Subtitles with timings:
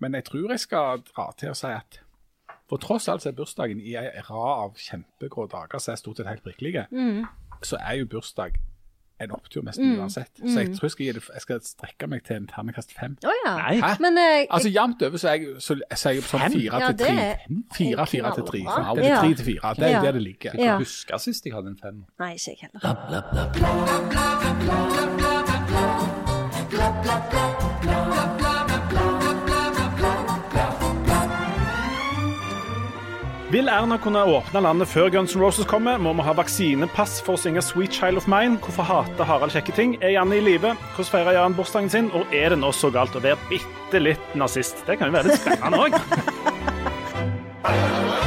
[0.00, 2.00] Men jeg tror jeg skal dra til å si at
[2.68, 6.16] for tross alt så er bursdagen i ei rad av kjempegrå dager som er stort
[6.18, 6.86] sett helt prikkelige,
[7.62, 8.58] så er jo bursdag
[9.18, 10.28] en opptur nesten uansett.
[10.44, 13.14] Så jeg tror jeg skal, gi det, jeg skal strekke meg til en terningkast fem.
[13.24, 13.54] Oh, ja.
[13.56, 13.78] Nei.
[13.80, 13.94] Hæ?
[14.04, 16.90] Men uh, Altså jevnt over så er jeg, så, så er jeg sånn fire Ja,
[16.92, 17.14] til tre.
[17.16, 17.36] er
[17.78, 18.60] Fire, fire til tre.
[18.66, 18.84] knallbra.
[18.84, 18.96] Sånn.
[19.00, 19.20] Det er Ja.
[19.22, 19.74] tre til fire.
[19.78, 20.50] Det er der det ligger.
[20.52, 20.76] Jeg kan Ja.
[20.82, 22.04] huske sist jeg hadde en fem.
[22.18, 22.96] Nei, ikke jeg heller.
[33.56, 37.38] Vil Erna kunne åpne landet før Guns N' Roses kommer, må vi ha vaksinepass for
[37.38, 38.58] å synge 'Sweet Child of Mine'.
[38.60, 39.96] Hvorfor hater Harald kjekke ting?
[40.02, 40.74] Er Janne i live?
[40.92, 42.12] Hvordan feirer Jan bursdagen sin?
[42.12, 44.84] Og er det nå så galt å være bitte litt nazist?
[44.84, 45.92] Det kan jo være litt spennende òg.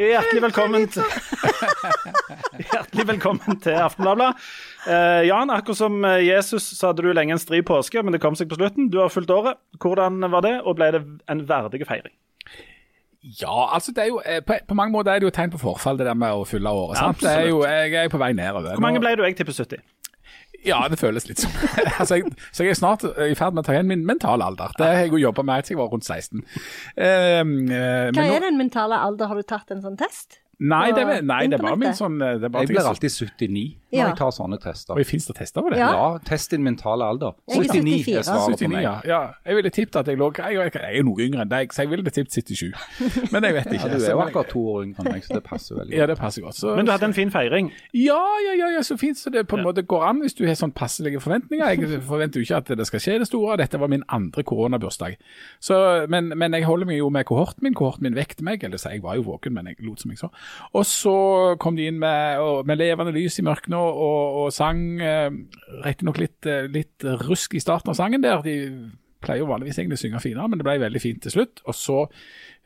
[0.00, 1.04] Hjertelig velkommen til
[2.70, 4.30] Hjertelig velkommen til Aftenbladet.
[4.88, 8.22] Eh, Jan, akkurat som eh, Jesus så hadde du lenge en stri påske, men det
[8.22, 8.88] kom seg på slutten.
[8.92, 9.60] Du har fulgt året.
[9.82, 12.14] Hvordan var det, og ble det en verdig feiring?
[13.20, 15.60] Ja, altså det er jo, eh, på, på mange måter er det jo tegn på
[15.60, 16.96] forfall, det der med å fylle året.
[16.96, 17.20] Ja, sant?
[17.20, 18.72] Det er jo, jeg er på vei nedover.
[18.78, 19.26] Hvor mange ble du?
[19.28, 19.84] Jeg tipper 70.
[20.66, 21.50] Ja, det føles litt som
[22.00, 24.74] altså, jeg, Så jeg er snart i ferd med å ta igjen min mentale alder.
[24.76, 26.42] Det har jeg jo jobba med siden jeg var rundt 16.
[26.96, 29.30] Eh, eh, men Hva nå- er den mentale alder?
[29.32, 30.40] Har du tatt en sånn test?
[30.60, 34.06] Nei, det, nei, det var min sånn eh, det Jeg blir alltid 79 når Ja.
[34.10, 34.94] jeg tar sånne tester.
[34.94, 35.78] Oi, Fins det tester på det?
[35.80, 35.88] Ja.
[35.96, 37.32] Ja, test din mentale alder.
[37.50, 38.18] Er 79 74.
[38.20, 38.82] er svaret på meg.
[38.84, 38.92] ja.
[39.08, 39.20] ja.
[39.46, 41.82] Jeg ville tippet at jeg lå Jeg, jeg, jeg er noe yngre enn deg, så
[41.82, 42.76] jeg ville tippet 77.
[43.32, 43.88] Men jeg vet ikke.
[43.88, 45.98] Ja, du er jo akkurat to år yngre enn meg, så det passer veldig godt.
[46.02, 46.58] Ja, det passer godt.
[46.60, 47.72] Så, Men du hadde en fin feiring.
[47.96, 50.44] Ja, ja, ja, ja, så fint så det på en måte går an hvis du
[50.46, 51.72] har sånn passelige forventninger.
[51.74, 53.56] Jeg forventer jo ikke at det skal skje det store.
[53.64, 55.16] Dette var min andre koronabursdag.
[55.58, 55.80] Så,
[56.12, 57.74] men, men jeg holder meg jo med kohorten min.
[57.74, 58.62] Kohorten min vekte meg.
[58.62, 60.30] Eller så jeg var jo våken, men jeg lot som jeg så.
[60.76, 61.14] Og så
[61.62, 64.00] kom de inn med, med levende lys i mørket og,
[64.44, 65.30] og, sang eh,
[65.84, 68.42] riktignok litt, eh, litt rusk i starten av sangen der.
[68.46, 68.56] De
[69.20, 71.60] pleier jo vanligvis egentlig å synge finere, men det ble veldig fint til slutt.
[71.68, 71.96] Og så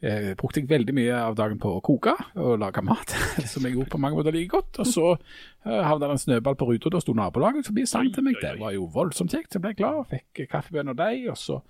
[0.05, 3.15] eh, brukte jeg veldig mye av dagen på å koke og lage mat,
[3.53, 4.81] som jeg gjorde på mange måter like godt.
[4.83, 8.11] Og så eh, havna det en snøball på ruta, da sto nabolaget forbi og sang
[8.15, 8.41] til meg.
[8.43, 9.57] Det var jo voldsomt kjekt.
[9.57, 11.61] Jeg ble glad, fikk kaffebønn og deig, og så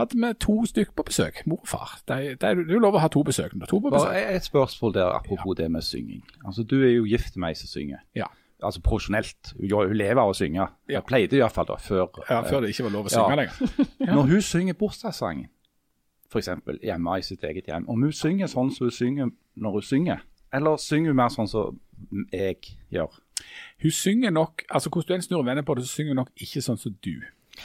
[0.00, 1.96] hadde vi to stykker på besøk, mor og far.
[2.08, 3.54] Det, det er jo lov å ha to besøk.
[3.68, 4.10] To på besøk.
[4.12, 6.22] Bare et spørsmål der apropos det med synging.
[6.44, 8.04] Altså, Du er jo gift med ei som synger.
[8.18, 8.30] Ja.
[8.62, 9.52] Altså profesjonelt.
[9.60, 10.64] Hun, lever av å synge.
[10.88, 10.98] Ja.
[10.98, 12.08] Jeg pleide fall da, før.
[12.30, 13.36] Ja, før det ikke var lov å synge Ja.
[13.36, 13.86] lenger.
[14.16, 15.46] Når hun synger bursdagssangen,
[16.32, 16.48] f.eks.
[16.82, 20.18] hjemme i sitt eget hjem, om hun synger sånn som hun synger når hun synger,
[20.52, 21.78] eller synger hun mer sånn som
[22.32, 22.58] jeg
[22.92, 23.14] gjør?
[23.82, 26.20] Hun synger nok altså Hvordan du enn snur og vender på det, så synger hun
[26.24, 27.14] nok ikke sånn som du.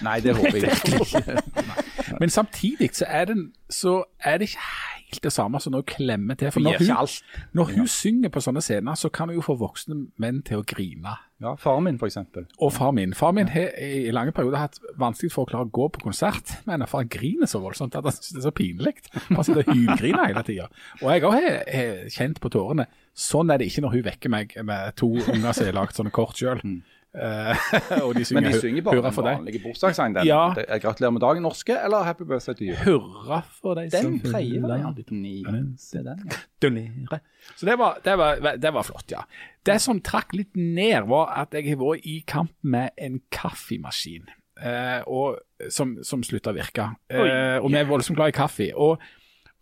[0.06, 0.72] Nei, det håper jeg
[1.02, 1.83] ikke.
[2.20, 3.38] Men samtidig så er, det,
[3.70, 6.52] så er det ikke helt det samme som når hun klemmer til.
[6.52, 7.20] For når hun,
[7.54, 10.66] når hun synger på sånne scener, så kan hun jo få voksne menn til å
[10.68, 11.14] grine.
[11.44, 12.18] Ja, Faren min, f.eks.
[12.64, 13.14] Og far min.
[13.14, 16.54] Far min har i lange perioder hatt vanskelig for å klare å gå på konsert
[16.70, 18.96] henne, for han griner så voldsomt at han synes det er så pinlig.
[19.28, 20.70] Han sitter og hylgriner hele tida.
[21.02, 22.88] Og jeg òg har kjent på tårene.
[23.14, 26.14] Sånn er det ikke når hun vekker meg med to unger som har lagd sånne
[26.16, 26.64] kort sjøl.
[27.14, 29.38] Og de synger, Men de synger bare hurra for deg.
[29.38, 30.16] vanlige bursdagssang.
[30.16, 30.26] Den.
[30.26, 30.54] Ja.
[30.58, 32.76] Det er Gratulerer med dagen, norske, eller Happy birthday to you?
[32.82, 36.30] Hurra for deg Den som fyller den.
[36.62, 37.20] Donere.
[37.56, 39.22] Så det var, det, var, det var flott, ja.
[39.66, 44.26] Det som trakk litt ned, var at jeg har vært i kamp med en kaffemaskin.
[44.64, 45.40] Eh, og,
[45.74, 46.90] som, som slutta å virke.
[47.10, 48.70] Eh, og vi er voldsomt glad i kaffe.
[48.74, 49.02] Og,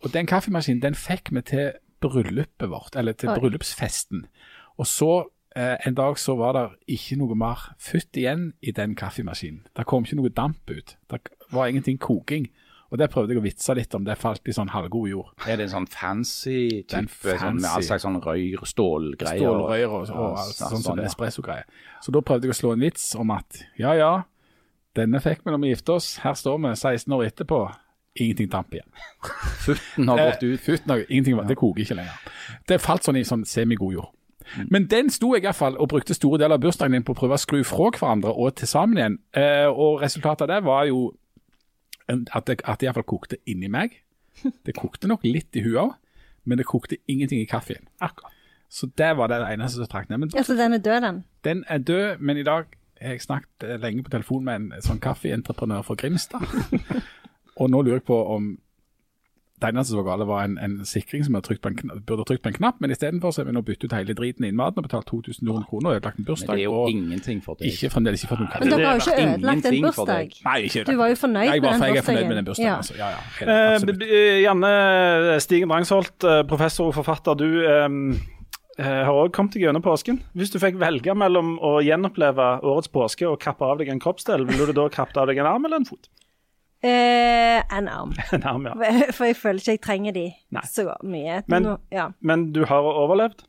[0.02, 1.70] og den kaffemaskinen den fikk vi til
[2.02, 3.38] bryllupet vårt, eller til Oi.
[3.40, 4.26] bryllupsfesten.
[4.80, 6.64] Og så eh, en dag så var det
[6.96, 9.64] ikke noe mer futt igjen i den kaffemaskinen.
[9.76, 10.96] Det kom ikke noe damp ut.
[11.10, 11.20] Det
[11.52, 12.48] var ingenting koking.
[12.92, 15.30] Og det prøvde jeg å vitse litt om, det falt i sånn halvgod jord.
[15.48, 17.38] Er det en sånn fancy type fancy.
[17.40, 19.40] sånn, med all slags sånn røyr, stålgreier?
[19.40, 21.64] Stålrøyr og, og, og, alt sånn, sånn sånn espresso-greier.
[22.04, 24.10] Så da prøvde jeg å slå en vits om at ja, ja,
[24.98, 26.10] denne fikk vi når vi gifte oss.
[26.20, 27.62] Her står vi 16 år etterpå.
[28.20, 28.90] Ingenting damp igjen.
[29.64, 30.60] Futten har gått Eh, ut.
[30.60, 32.34] Futten har- ingenting, Det koker ikke lenger.
[32.68, 34.12] Det falt sånn i sånn semigod jord.
[34.58, 34.68] Mm.
[34.70, 37.38] Men den sto jeg iallfall og brukte store deler av bursdagen din på å prøve
[37.38, 39.18] å skru fra hverandre og til sammen igjen.
[39.36, 41.12] Eh, og resultatet av det var jo
[42.08, 43.98] at det, at det iallfall kokte inni meg.
[44.66, 45.90] Det kokte nok litt i huet òg,
[46.48, 47.84] men det kokte ingenting i kaffen.
[48.00, 48.32] Akkurat.
[48.72, 50.18] Så det var det eneste som trakk ned.
[50.18, 51.24] Men Altså, den er død, den.
[51.44, 52.64] den er død, men i dag
[53.02, 56.40] har jeg snakket lenge på telefon med en sånn kaffeentreprenør fra Grimstad.
[57.60, 58.54] og nå lurer jeg på om
[59.62, 62.24] Det eneste som var galt, var en, en sikring som trykt på en knapp, burde
[62.26, 64.50] trykt på en knapp, men istedenfor så har vi nå byttet ut hele driten i
[64.50, 67.70] innmaten og betalt 2200 kroner og ødelagt en Men det er jo ingenting for deg.
[67.70, 70.36] ikke fremdeles ikke fått noen Men dere har jo ikke ødelagt en bursdag.
[70.44, 71.94] Nei, ikke Du var jo fornøyd jeg med den bursdagen.
[71.94, 72.76] Jeg er fornøyd med den bursdagen, Ja.
[72.76, 72.94] altså.
[72.98, 77.34] Ja, ja, helt, Eh, b- Janne Stigen Drangsholt, eh, professor og forfatter.
[77.38, 77.88] Du eh,
[78.78, 80.20] eh, har òg kommet deg gjennom påsken.
[80.34, 84.46] Hvis du fikk velge mellom å gjenoppleve årets påske og kappe av deg en kroppsdel,
[84.48, 86.08] ville du da kappet av deg en arm eller en fot?
[86.82, 88.12] Eh, en arm.
[88.32, 88.74] En arm, ja.
[89.14, 90.62] For jeg føler ikke jeg trenger de Nei.
[90.66, 91.42] så mye.
[91.48, 92.08] Men- Nå- ja.
[92.20, 93.44] Men du har overlevd.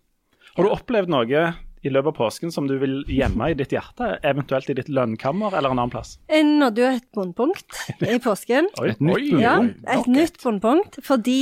[0.56, 1.44] Har du opplevd noe
[1.84, 5.52] i løpet av påsken som du vil gjemme i ditt hjerte, eventuelt i ditt lønnkammer
[5.58, 6.18] eller en annen plass?
[6.30, 7.82] Jeg nådde jo et bunnpunkt
[8.14, 8.70] i påsken.
[8.80, 8.92] Oi.
[8.94, 9.84] Et nytt bunnpunkt.
[9.98, 11.40] et nytt bunnpunkt, fordi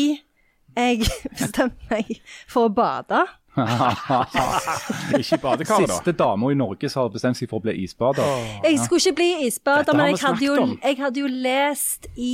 [0.77, 1.03] jeg
[1.35, 3.25] bestemte meg for å bade.
[5.19, 5.97] Ikke i badekaret, da.
[5.97, 8.23] Siste dama i Norge som har bestemt seg for å bli isbader.
[8.63, 12.33] Jeg skulle ikke bli isbader, men jeg hadde, jo, jeg hadde jo lest i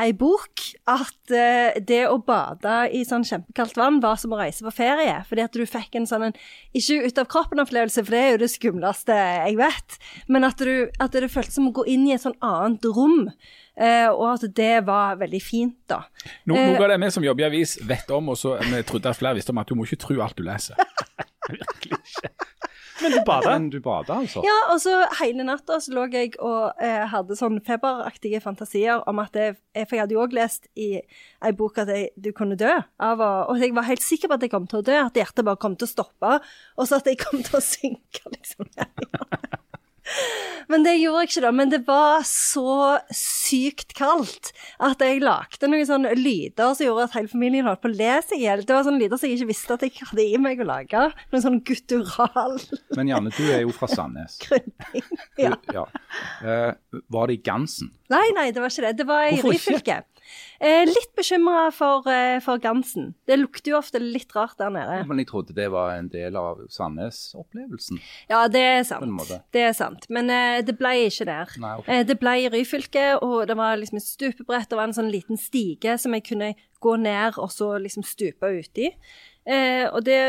[0.00, 4.64] ei bok at uh, det å bade i sånn kjempekaldt vann var som å reise
[4.66, 5.16] på ferie.
[5.28, 6.36] Fordi at du fikk en sånn en
[6.76, 9.98] ikke ut av kroppen-opplevelse, for det er jo det skumleste jeg vet,
[10.30, 13.26] men at, du, at det føltes som å gå inn i et sånn annet rom.
[13.80, 16.02] Uh, og at det var veldig fint, da.
[16.44, 18.82] No, noe uh, av det vi som jobber i avis vet om, og så vi
[18.86, 20.76] trodde at flere visste om, at du må ikke tro alt du leser.
[23.02, 23.52] Men du bada?
[23.54, 24.42] Men du bada, altså?
[24.46, 29.22] Ja, og så hele natta så lå jeg og eh, hadde sånn feberaktige fantasier om
[29.22, 29.56] at jeg,
[29.86, 33.22] For jeg hadde jo òg lest i ei bok at jeg, du kunne dø av
[33.24, 35.46] å Og jeg var helt sikker på at jeg kom til å dø, at hjertet
[35.46, 36.38] bare kom til å stoppe,
[36.76, 38.68] og så at jeg kom til å synke, liksom.
[40.70, 41.50] Men det gjorde jeg ikke, da.
[41.60, 42.74] Men det var så
[43.14, 47.90] sykt kaldt at jeg lagde noen sånne lyder som gjorde at hele familien holdt på
[47.90, 48.62] å le seg i hjel.
[48.66, 51.06] Det var sånne lyder som jeg ikke visste at jeg hadde i meg å lage.
[51.34, 52.58] Noen sånn guttural
[52.98, 54.38] Men Janne, du er jo fra Sandnes.
[54.44, 55.10] grunning.
[55.40, 55.56] Ja.
[55.56, 55.86] Du, ja.
[56.44, 57.90] Uh, var det i Gansen?
[58.10, 58.96] Nei, nei, det var ikke det.
[59.00, 59.40] Det var i?
[59.42, 60.00] Ryfylke.
[60.60, 63.14] Eh, litt bekymra for, eh, for gansen.
[63.26, 65.06] Det lukter jo ofte litt rart der nede.
[65.08, 68.00] Men jeg trodde det var en del av Sandnes-opplevelsen.
[68.28, 69.32] Ja, det er sant.
[69.52, 70.04] Det er sant.
[70.10, 71.54] Men eh, det ble ikke der.
[71.60, 72.00] Nei, okay.
[72.00, 74.68] eh, det ble i Ryfylke, og det var liksom et stupebrett.
[74.68, 78.52] Det var en sånn liten stige som jeg kunne gå ned og så liksom stupe
[78.60, 78.90] uti.
[79.48, 80.20] Eh, og det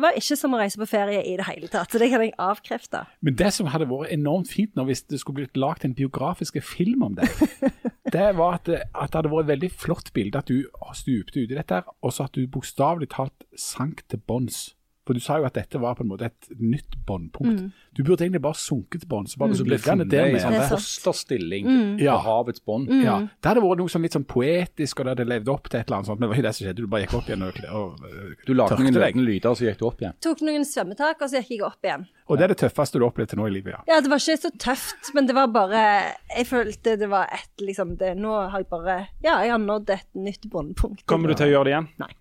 [0.00, 2.34] var ikke som å reise på ferie i det hele tatt, så det kan jeg
[2.40, 3.02] avkrefte.
[3.26, 6.60] Men det som hadde vært enormt fint nå, hvis det skulle blitt lagd en biografisk
[6.64, 7.28] film om deg,
[8.14, 10.62] det var at det, at det hadde vært et veldig flott bilde at du
[10.94, 14.70] stupte uti dette, og så at du bokstavelig talt sank til bunns.
[15.02, 17.72] For du sa jo at dette var på en måte et nytt båndpunkt.
[17.96, 19.08] Du burde egentlig bare sunket til.
[19.10, 19.66] Bare Så mm.
[19.66, 20.38] ble funnet der med.
[20.38, 20.70] Det sant.
[20.70, 21.96] fosterstilling mm.
[21.98, 22.92] på havets bånd.
[23.02, 25.80] Ja, Det hadde vært noe sånn litt sånn poetisk, og det hadde levd opp til
[25.80, 26.20] et eller annet sånt.
[26.20, 26.86] Men det var ikke det som skjedde.
[26.86, 29.82] Du bare gikk opp igjen og, og øh, Du lagde noen løgne lyder, så gikk
[29.82, 30.18] du opp igjen.
[30.22, 32.06] Tok noen svømmetak, og så gikk jeg opp igjen.
[32.30, 33.82] Og det er det tøffeste du har opplevd til nå i livet, ja.
[33.90, 35.82] Ja, det var ikke så tøft, men det var bare
[36.30, 39.90] Jeg følte det var et liksom det, Nå har jeg bare Ja, jeg har nådd
[39.92, 41.04] et nytt båndpunkt.
[41.10, 41.88] Kommer du til å gjøre det igjen?
[42.00, 42.12] Nei.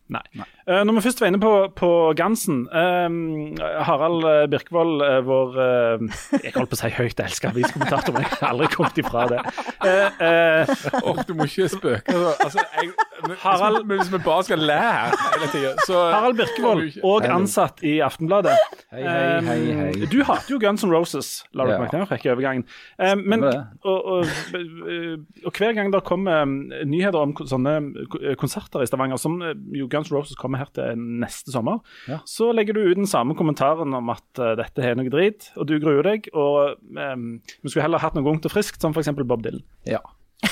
[0.68, 5.58] Eh, når vi først var inne på, på Gansen eh, Harald Birkvold, Birkevold, eh, vår
[5.58, 9.26] uh, Jeg holdt på å si høyt elska aviskommentator, men jeg har aldri kommet ifra
[9.32, 9.40] det.
[9.82, 12.16] Uh, uh, Åh, du må ikke spøke.
[12.46, 12.92] Altså, jeg,
[13.28, 17.28] men, Harald- men hvis vi bare skal le her hele tida, så Harald Birkevold, og
[17.30, 18.56] ansatt i Aftenbladet.
[18.92, 19.90] Hei, hei, hei, hei.
[20.04, 21.80] Eh, Du hater jo Guns N' Roses, la du Ja.
[21.80, 22.66] merke til frekke overgangen.
[23.00, 24.26] Eh, men, og, og,
[24.56, 25.16] eh,
[25.46, 27.76] og hver gang det kommer eh, nyheter om sånne
[28.22, 31.80] eh, konserter i Stavanger, som eh, jo Guns N' Roses kommer her til neste sommer,
[32.10, 32.20] Ja.
[32.28, 35.68] så legger du ut den samme kommentaren om at uh, dette er noe drit, og
[35.70, 36.30] du gruer deg.
[36.38, 39.10] Og um, vi skulle heller hatt noe ungt og friskt, som f.eks.
[39.24, 39.66] Bob Dylan.
[39.90, 40.04] Ja.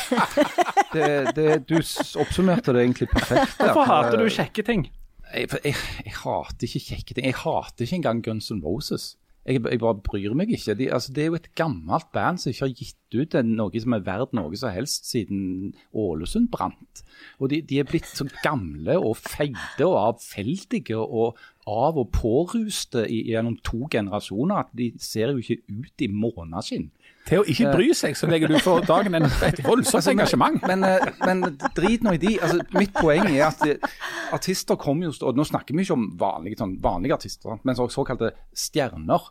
[0.89, 1.75] Det, det, du
[2.17, 3.59] oppsummerte det egentlig perfekt.
[3.59, 3.69] der.
[3.69, 4.87] Hvorfor hater du kjekke ting?
[5.29, 7.27] Jeg, jeg, jeg hater ikke kjekke ting.
[7.29, 9.11] Jeg hater ikke engang Guns N' Roses.
[9.49, 10.75] Jeg, jeg bare bryr meg ikke.
[10.77, 13.81] De, altså, det er jo et gammelt band som ikke har gitt ut en, noe
[13.81, 17.03] som er verdt noe som helst siden Ålesund brant.
[17.39, 21.39] Og de, de er blitt så gamle og feite og avfeldige og
[21.69, 26.89] av- og påruste i, gjennom to generasjoner at de ser jo ikke ut i måneskinn.
[27.29, 30.63] Til å ikke bry seg, så legger du for dagen en, et voldsomt engasjement.
[30.65, 31.43] Men, eh, men
[31.77, 32.37] drit nå i de.
[32.41, 33.97] Altså, mitt poeng er at eh,
[34.33, 37.85] artister kommer jo og Nå snakker vi ikke om vanlige, sånn, vanlige artister, men så,
[37.93, 39.29] såkalte stjerner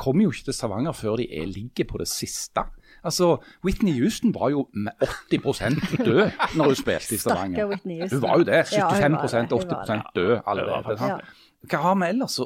[0.00, 2.62] kommer jo ikke til Stavanger før de er, ligger på det siste.
[3.04, 4.92] Altså, Whitney Houston var jo med
[5.32, 7.74] 80 død når hun spilte i Stavanger.
[8.12, 8.62] Hun var jo det.
[8.76, 10.96] Ja, hun 75 var det, hun var 80 død allerede.
[11.00, 11.18] Ja.
[11.68, 12.38] Hva har vi ellers?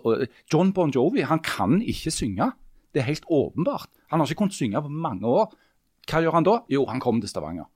[0.53, 2.51] John Bon Jovi han kan ikke synge.
[2.95, 3.91] Det er helt åpenbart.
[4.11, 5.55] Han har ikke kunnet synge på mange år.
[6.11, 6.59] Hva gjør han da?
[6.71, 7.71] Jo, han kommer til Stavanger.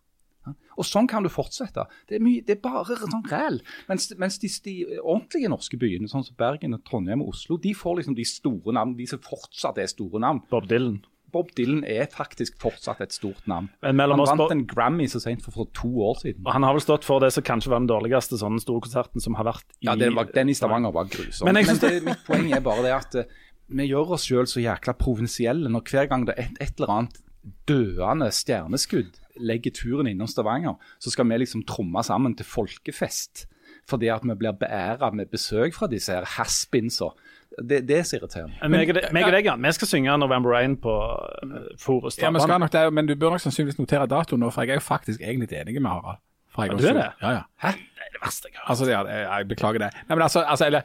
[0.78, 1.84] Og Sånn kan du fortsette.
[2.08, 3.58] Det er, mye, det er bare sånn ræl.
[3.90, 7.74] Mens, mens de, de ordentlige norske byene, sånn som Bergen, og Trondheim og Oslo, de
[7.76, 10.44] får liksom de store navn, de som fortsatt er store navn.
[10.50, 11.00] Bob Dylan.
[11.32, 13.68] Bob Dylan er faktisk fortsatt et stort navn.
[13.84, 16.46] Men Han vant en Grammy så sent for, for to år siden.
[16.46, 19.24] Og han har vel stått for det som kanskje var den dårligste sånne store konserten
[19.24, 21.44] som har vært i Ja, den, var, den i Stavanger var grusom.
[21.48, 24.24] Men Men, jeg synes det, mitt poeng er bare det at eh, vi gjør oss
[24.24, 27.20] sjøl så jækla provinsielle når hver gang det er et, et eller annet
[27.68, 33.46] døende stjerneskudd legger turen innom Stavanger, så skal vi liksom tromme sammen til folkefest.
[33.88, 37.12] Fordi at vi blir beæra med besøk fra disse her haspinsa.
[37.58, 38.54] Det, det er så irriterende.
[38.62, 38.70] Men
[39.12, 42.18] meg og deg- Jan, vi skal synge 'November Rain' på uh, Forus.
[42.18, 44.70] Ja, vi skal nok det, men du bør nok sannsynligvis notere datoen nå, for jeg
[44.76, 46.18] er jo faktisk egentlig enig med Harald.
[46.58, 47.10] Ja, du er det?
[47.22, 47.42] Ja, ja.
[47.62, 47.68] Hæ?
[47.68, 48.70] Det er det verste jeg har hørt.
[48.70, 49.90] Altså, ja, jeg, jeg beklager det.
[50.08, 50.80] Nei, men altså, altså eller,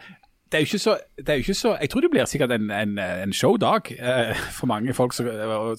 [0.54, 2.70] det er jo ikke så, det jo ikke så Jeg tror det blir sikkert en,
[2.72, 5.26] en, en showdag eh, for mange folk som,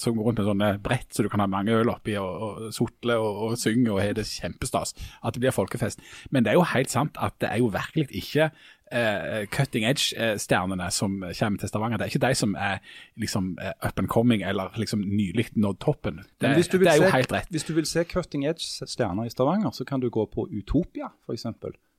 [0.02, 2.73] som går rundt med sånne brett så du kan ha mange øl oppi og, og
[2.75, 4.97] sotle og, og synge og har det kjempestas.
[5.23, 6.02] At det blir folkefest.
[6.35, 8.50] Men det er jo helt sant at det er jo virkelig ikke
[8.93, 11.97] eh, cutting edge-stjernene som kommer til Stavanger.
[12.02, 12.83] Det er ikke de som er
[13.21, 16.21] liksom eh, up and coming eller liksom nylig nådd toppen.
[16.26, 17.50] Det, Men hvis du vil det er jo se- helt rett.
[17.54, 21.47] Hvis du vil se cutting edge-stjerner i Stavanger, så kan du gå på Utopia f.eks.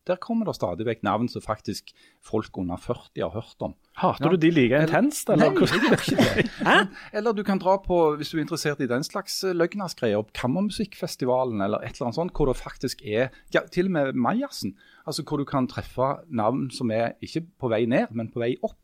[0.05, 1.89] Der kommer det stadig vekk navn som faktisk
[2.23, 3.73] folk under 40 har hørt om.
[3.97, 5.49] Hater du de like intenst, eller?
[5.49, 6.45] Nei, jeg gjør ikke det.
[7.17, 11.61] Eller du kan dra på, hvis du er interessert i den slags eh, opp Kammermusikkfestivalen
[11.65, 14.75] eller et eller annet sånt, hvor det faktisk er ja, Til og med Majassen.
[15.07, 18.55] Altså hvor du kan treffe navn som er ikke på vei ned, men på vei
[18.61, 18.77] opp.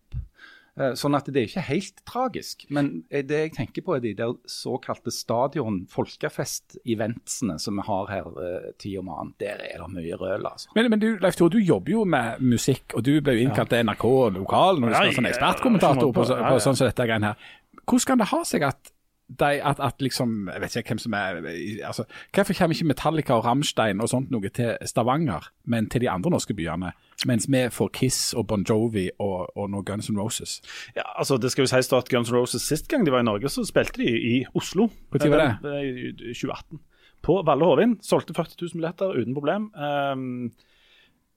[0.79, 2.65] Eh, Sånn at det er ikke helt tragisk.
[2.71, 8.11] Men eh, det jeg tenker på er de der såkalte stadion folkefest-eventsene som vi har
[8.11, 9.33] her eh, tid om annen.
[9.41, 10.71] Der er det mye røl, altså.
[10.77, 13.73] Men, men du, Leif Tore, du jobber jo med musikk, og du ble jo innkalt
[13.73, 17.09] til NRK lokal når du skal være sånn ekspertkommentator på, på, på sånn som dette
[17.09, 17.51] greiene her.
[17.81, 18.90] Hvordan kan det ha seg at
[19.39, 21.39] de, at, at liksom, jeg vet ikke hvem som er
[21.87, 22.03] altså,
[22.35, 26.33] Hvorfor kommer ikke Metallica og Rammstein og sånt noe til Stavanger, men til de andre
[26.33, 26.91] norske byene?
[27.29, 30.59] Mens vi får Kiss og Bon Jovi og, og nå Guns N' Roses.
[30.95, 33.23] Ja, altså Det skal jo sies da at Guns N' Roses sist gang de var
[33.23, 34.89] i Norge, så spilte de i Oslo.
[35.09, 35.75] Hvor tid var det?
[35.75, 36.81] Eh, I 2018.
[37.21, 37.99] På Valle Hovin.
[38.01, 39.69] Solgte 40 000 billetter uten problem.
[39.77, 40.51] Um,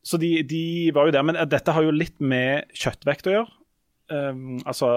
[0.04, 0.64] så de, de
[0.96, 1.26] var jo der.
[1.26, 3.60] Men eh, dette har jo litt med kjøttvekt å gjøre.
[4.12, 4.88] Um, altså,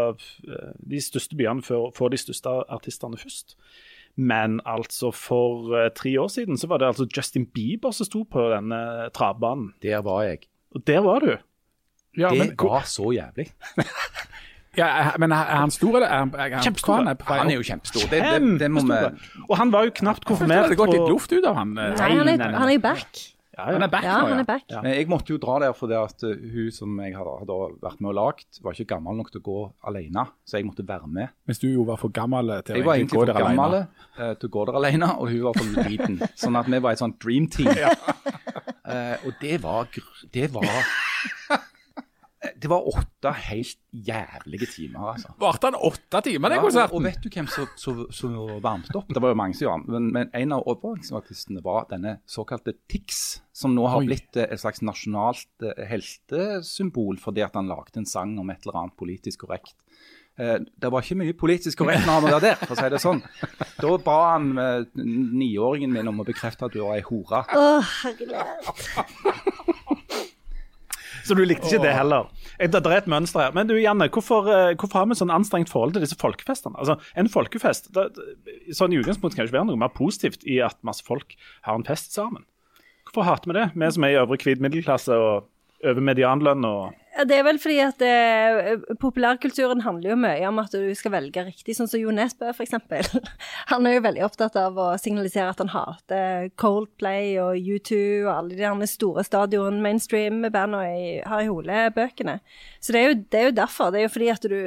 [0.47, 3.55] eh, De største byene får, får de største artistene først.
[4.17, 8.23] Men altså for uh, tre år siden så var det altså Justin Bieber som sto
[8.23, 9.73] på denne travbanen.
[9.85, 10.47] Der var jeg.
[10.75, 11.37] Og der var du.
[12.17, 13.45] Ja, Det men, var så jævlig.
[14.77, 16.07] ja, men er han stor, eller?
[16.07, 16.95] Er han, er han, Kjempestor.
[16.95, 18.09] Han er, Han er jo kjempestor.
[18.09, 18.99] Det, det, det må vi
[19.47, 20.67] Og han var jo knapt konfirmert.
[20.67, 21.77] det har gått litt luft ut av han.
[21.77, 21.93] eh.
[21.93, 22.59] Nei, han er, nei, nei, nei.
[22.59, 23.23] han er jo back.
[23.57, 24.65] Ja, Han er back Ja, nå, han er back.
[24.83, 28.01] Men jeg måtte jo dra der fordi at uh, hun som jeg hadde, hadde vært
[28.03, 29.57] med og lagd, var ikke gammel nok til å gå
[29.89, 31.33] alene, så jeg måtte være med.
[31.49, 33.41] Mens du jo var for gammel til å Jeg var egentlig egentlig gå for der
[33.41, 33.57] alene.
[33.57, 36.19] gammel uh, til å gå der alene, og hun var for liten.
[36.37, 37.73] Sånn at vi var et sånt dream team.
[38.87, 40.63] Uh, og det var gr- Det var
[42.59, 45.29] Det var åtte helt jævlige timer, altså.
[45.39, 48.33] Varte han åtte timer, den Ja, og, og vet du hvem som- som som
[48.63, 49.07] varmet opp?
[49.13, 53.41] Det var jo mange som gjorde men, men en av overgangsartistene var denne såkalte Tix,
[53.53, 54.07] som nå har Oi.
[54.09, 58.65] blitt eh, et slags nasjonalt eh, heltesymbol fordi at han lagde en sang om et
[58.65, 59.75] eller annet politisk korrekt.
[60.39, 63.01] Eh, Det var ikke mye politisk korrekt når han var der, for å si det
[63.01, 63.21] sånn.
[63.81, 64.51] Da ba han
[64.95, 67.43] niåringen min om å bekrefte at du var ei hore.
[67.53, 69.75] Å, herregud.
[71.27, 72.29] Så du likte ikke det heller.
[72.57, 73.55] Det det er et mønster her.
[73.55, 76.77] Men du Janne, hvorfor, eh, hvorfor har vi sånn anstrengt forhold til disse folkefestene?
[76.79, 78.15] Altså, En folkefest det-
[78.75, 81.75] sånn i utgangspunktet kan det ikke være noe mer positivt i at masse folk har
[81.75, 82.45] en fest sammen.
[83.05, 85.47] Hvorfor hater vi det, vi som er i øvre hvit middelklasse og
[85.83, 86.93] over medianlønn og
[87.25, 91.47] Det er vel fordi at eh, populærkulturen handler jo mye om at du skal velge
[91.47, 92.75] riktig, sånn som Jo Nesbø f.eks.
[93.71, 97.97] Han er jo veldig opptatt av å signalisere at han hater Coldplay og U2
[98.27, 102.37] og alle de andre store stadion mainstream-bandene i holebøkene.
[102.79, 103.89] Så det er, jo, det er jo derfor.
[103.89, 104.59] Det er jo fordi at du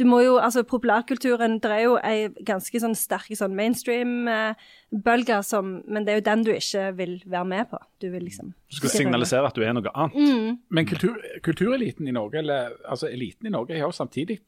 [0.00, 5.74] du må jo, altså Populærkulturen det er jo ei ganske sånn sterk sånn mainstream-bølge, som
[5.86, 7.80] men det er jo den du ikke vil være med på.
[8.00, 10.62] Du vil liksom Du skal signalisere at du er noe annet.
[10.72, 14.40] Men kultur, kultureliten i Norge, eller altså eliten i Norge, har jo samtidig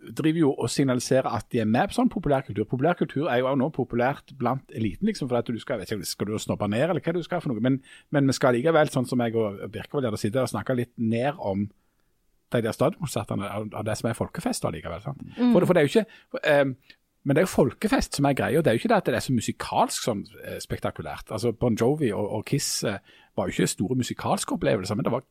[0.00, 2.64] driver jo og signaliserer at de er med på sånn populærkultur.
[2.68, 5.92] Populærkultur er jo også nå populært blant eliten, liksom, for at du skal, jeg vet
[5.98, 7.80] ikke, skal du snobbe ned, eller hva du skal for noe, men,
[8.14, 11.36] men vi skal likevel, sånn som jeg og Birkevold gjør, sitte og snakke litt ned
[11.36, 11.68] om
[12.52, 15.02] de der stadionkonsertene av, av det som er folkefest allikevel.
[15.04, 15.20] sant?
[15.38, 16.08] For, for det er jo ikke
[16.40, 16.76] Um,
[17.22, 19.16] Men det er jo folkefest som er greia, det er jo ikke det at det
[19.18, 21.28] er så musikalsk sånn eh, spektakulært.
[21.28, 22.96] Altså Bon Jovi og, og Kiss eh,
[23.36, 25.26] var jo ikke store musikalske opplevelser, men det var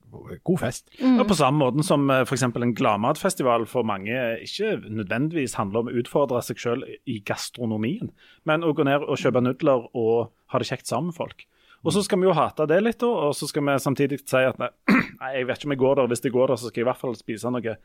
[0.45, 0.85] god fest.
[1.01, 2.45] Og på samme måten som f.eks.
[2.45, 4.13] en gladmatfestival for mange
[4.45, 8.13] ikke nødvendigvis handler om å utfordre seg selv i gastronomien,
[8.45, 11.47] men å gå ned og kjøpe nudler og ha det kjekt sammen med folk.
[11.85, 14.59] Og så skal vi jo hate det litt, og så skal vi samtidig si at
[14.59, 14.69] nei,
[15.21, 16.11] nei, jeg vet ikke om jeg går der.
[16.11, 17.75] Hvis jeg går der, så skal jeg i hvert fall spise noe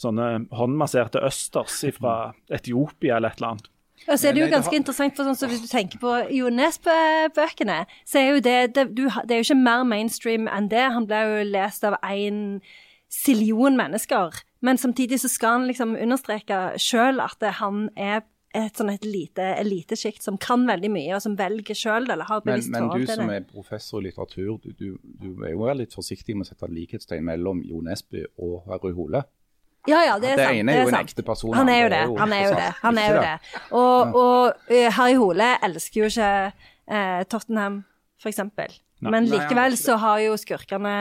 [0.00, 2.16] sånne håndmasserte østers fra
[2.52, 3.70] Etiopia eller et eller annet.
[4.06, 6.50] Og så er det jo ganske interessant, for sånn så hvis du tenker på Jo
[6.52, 10.84] Nesbø-bøkene, så er jo det det, du, det er jo ikke mer mainstream enn det.
[10.94, 12.60] Han ble jo lest av én
[13.12, 14.36] sillion mennesker.
[14.64, 18.22] Men samtidig så skal han liksom understreke sjøl at det, han er
[18.56, 22.42] et sånn et lite elitesjikt som kan veldig mye, og som velger sjøl, eller har
[22.46, 22.70] Men, det.
[22.72, 23.36] men du til som det.
[23.36, 27.26] er professor i litteratur, du, du, du er jo litt forsiktig med å sette likhetstegn
[27.26, 29.24] mellom Jo Nesbø og Harry Hole.
[29.86, 30.50] Ja, ja, det er sant.
[30.50, 32.00] Det ene er jo en ekte person, Han er jo det.
[32.18, 32.70] Han er jo det.
[32.80, 33.34] Han er jo det.
[33.70, 36.30] Og, og eh, Harry Hole elsker jo ikke
[36.90, 37.84] eh, Tottenham,
[38.18, 38.74] for eksempel.
[39.04, 40.96] Men likevel så har jo skurkene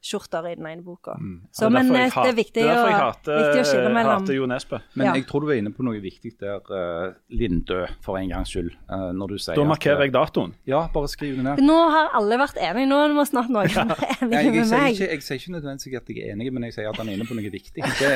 [0.00, 1.14] Arsenal-skjorter i den ene boka.
[1.52, 3.90] Så, Det er men eh, det er hat- viktig, er å, hater, viktig å skille
[3.92, 4.78] mellom hater Jo Nesbø.
[4.94, 5.12] Men Ja.
[5.14, 8.72] jeg tror du var inne på noe viktig der, uh, Lindø, for en gangs skyld.
[8.88, 10.54] Uh, når du sier Da markerer at, jeg datoen.
[10.66, 11.58] Ja, bare skriv det ned.
[11.60, 14.94] Nå har alle vært enige, nå må snart noen være enige jeg, med meg.
[14.94, 17.12] ikke, jeg sier ikke nødvendigvis at jeg er enig, men jeg sier at han er
[17.18, 17.82] inne på noe viktig.
[18.00, 18.12] Det,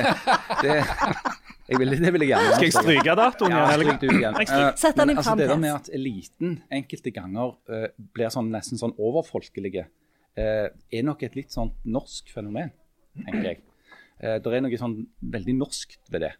[0.62, 0.78] det,
[1.68, 4.34] jeg vil, det vil jeg gjerne Skal jeg stryke datoen Ja, stryk du igjen.
[4.34, 4.40] Uh.
[4.44, 8.50] Eh, Sett den i altså, det der med at eliten enkelte ganger eh, blir sånn,
[8.52, 9.92] nesten sånn overfolkelige, eh,
[10.36, 12.72] er nok et litt sånn norsk fenomen,
[13.20, 13.62] tenker jeg.
[14.18, 14.98] Eh, det er noe sånn
[15.34, 16.34] veldig norskt ved det.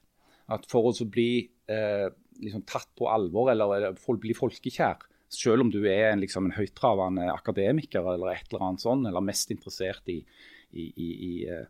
[0.55, 2.09] At for å bli eh,
[2.43, 6.57] liksom tatt på alvor, eller, eller bli folkekjær, selv om du er en, liksom, en
[6.57, 10.21] høyttravende akademiker eller et eller annet sånn, eller mest interessert i,
[10.71, 11.65] i, i, i eh,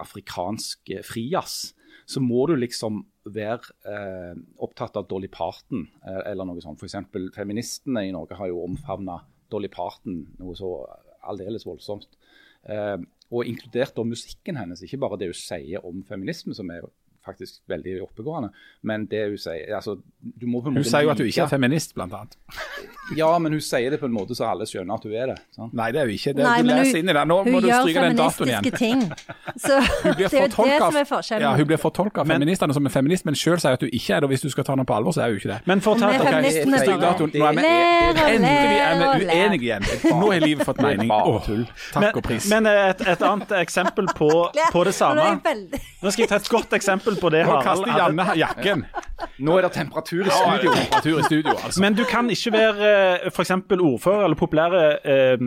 [0.00, 1.74] afrikansk eh, frijazz,
[2.08, 3.02] så må du liksom
[3.34, 4.32] være eh,
[4.64, 6.80] opptatt av Dolly Parton eh, eller noe sånt.
[6.80, 7.34] F.eks.
[7.36, 10.76] feministene i Norge har jo omfavna Dolly Parton noe så
[11.30, 12.08] aldeles voldsomt.
[12.68, 12.98] Eh,
[13.34, 16.86] og inkludert da musikken hennes, ikke bare det hun sier om feminisme, som er
[17.26, 18.50] faktisk veldig oppegående,
[18.82, 21.46] men det hun sier altså, du må på en Hun sier jo at du ikke
[21.46, 22.36] er feminist, blant annet.
[23.12, 25.34] Ja, men hun sier det på en måte så alle skjønner at hun er det.
[25.52, 25.74] sant?
[25.76, 26.32] Nei, det er hun ikke.
[26.38, 27.24] Det, Nei, du leser hun- inn i det.
[27.28, 28.68] Nå må du stryke den datoen igjen.
[28.78, 29.02] ting.
[29.64, 31.44] Så Hun blir det er jo det som er forskjellen.
[31.44, 34.16] Ja, hun blir fortolka av feministene som en feminist, men sjøl sier at du ikke
[34.16, 34.30] er det.
[34.30, 35.58] og Hvis du skal ta henne på alvor, så er hun ikke det.
[35.68, 37.34] Men for å ta er datoen.
[37.36, 39.86] Nå er vi- ler Endelig er vi uenige igjen.
[40.08, 41.12] Nå har livet fått mening.
[41.12, 41.50] Åh,
[41.92, 42.48] takk og pris.
[42.48, 44.30] Men et, et annet eksempel på,
[44.72, 45.28] på det samme.
[45.44, 47.98] Nå skal jeg ta et godt eksempel på det Nå Harald kaster.
[47.98, 48.84] Janne jakken.
[49.44, 50.72] Nå er det temperatur i Ja, studio.
[50.74, 51.80] Temperatur i studio, altså.
[51.84, 52.92] Men du kan ikke være
[53.32, 53.50] f.eks.
[53.78, 55.44] ordfører eller populære eh,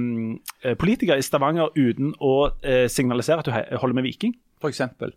[0.63, 2.33] eh, politiker i Stavanger uten å
[2.63, 4.35] eh, signalisere at du holder med Viking.
[4.61, 5.13] For eksempel.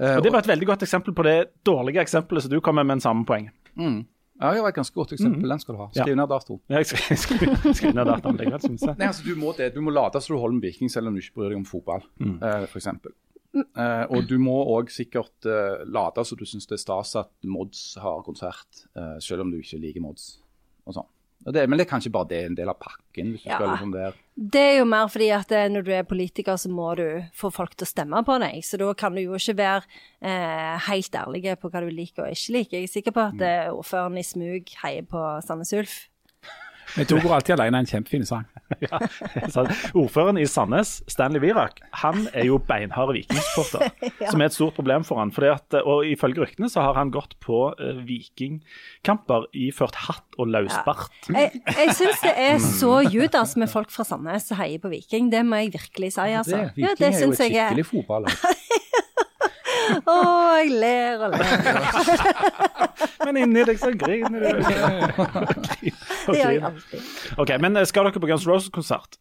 [0.00, 2.82] Eh, Og Det var et veldig godt eksempel på det dårlige eksempelet som du kommer
[2.84, 3.50] med med en samme poeng.
[4.36, 5.48] Ja, det var et ganske godt eksempel.
[5.48, 5.86] Den skal du ha.
[5.96, 6.58] Skriv ned dato.
[6.68, 8.96] Jeg skal skrive ned dataen likevel, synes jeg.
[9.00, 9.70] Nei, altså, du må det.
[9.74, 11.64] Du må late som du holder med Viking, selv om du ikke bryr deg om
[11.64, 12.34] fotball, Mm.
[12.68, 13.14] for eksempel.
[13.56, 17.32] Eh, og du må òg sikkert uh, late som du syns det er stas at
[17.48, 20.36] Mods har konsert, uh, selv om du ikke liker Mods.
[20.86, 21.12] Og sånn.
[21.46, 23.34] Det, men det er kanskje bare det en del av pakken.
[23.34, 23.58] hvis du Ja.
[23.60, 24.14] skal det, er.
[24.34, 27.76] Det er jo mer fordi at når du er politiker, så må du få folk
[27.76, 28.64] til å stemme på deg.
[28.64, 29.82] Så da kan du jo ikke være
[30.22, 32.78] eh, helt ærlig på hva du liker og ikke liker.
[32.80, 33.76] Jeg er sikker på at mm.
[33.78, 36.08] ordføreren i smug heier på Sandnes Ulf.
[36.94, 38.46] Vi to går alltid alene en kjempefin sang.
[38.82, 38.98] ja,
[39.94, 43.92] ordføreren i Sandnes, Stanley Virak, han er jo beinhard vikingsupporter,
[44.30, 45.32] som er et stort problem for han.
[45.34, 50.50] Fordi at, og ifølge ryktene så har han gått på uh, vikingkamper iført hatt og
[50.54, 51.30] løsbart.
[51.30, 55.30] Jeg, jeg syns det er så Judas med folk fra Sandnes som heier på Viking.
[55.32, 56.56] Det må jeg virkelig si, altså.
[56.56, 56.62] det.
[56.62, 58.40] Ja, Viking det er jo syns et jeg skikkelig fotballag.
[60.06, 60.16] Å,
[60.60, 61.46] jeg ler og ler.
[63.26, 64.60] Men inni deg så griner du.
[66.26, 67.10] Det gjør jeg alltid.
[67.38, 69.18] OK, men eh, skal dere på Guns Roses-konsert?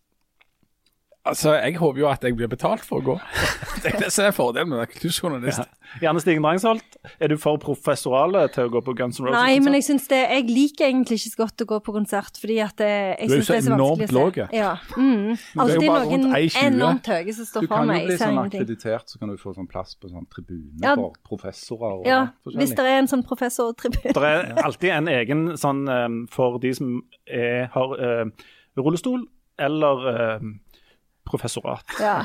[1.25, 3.13] Altså, Jeg håper jo at jeg blir betalt for å gå.
[3.81, 5.63] Det er det som er fordelen med å være kulturjournalist.
[6.01, 9.35] Janne Stigen Drangsholt, er du for professorale til å gå på Guns N' Roses?
[9.37, 12.39] Nei, men jeg syns det Jeg liker egentlig ikke så godt å gå på konsert,
[12.41, 13.53] fordi at det, jeg Du er vanskelig å se.
[13.53, 14.47] det er så enormt vanskelig å se.
[14.57, 14.71] Ja.
[14.95, 15.27] Mm.
[15.35, 16.57] jo Alltid bare rundt noen 1,20.
[16.69, 18.65] enormt høye som Du kan jo bli sånn ingenting.
[18.65, 20.95] akkreditert, så kan du få sånn plass på sånn tribune Ja.
[20.95, 24.13] for professorer og Ja, hvis det er en sånn professortribune.
[24.13, 28.25] Det er alltid en egen sånn um, for de som er, har uh,
[28.77, 29.25] rullestol
[29.57, 30.39] eller eh,
[31.25, 31.83] professorat.
[31.99, 32.15] Ja.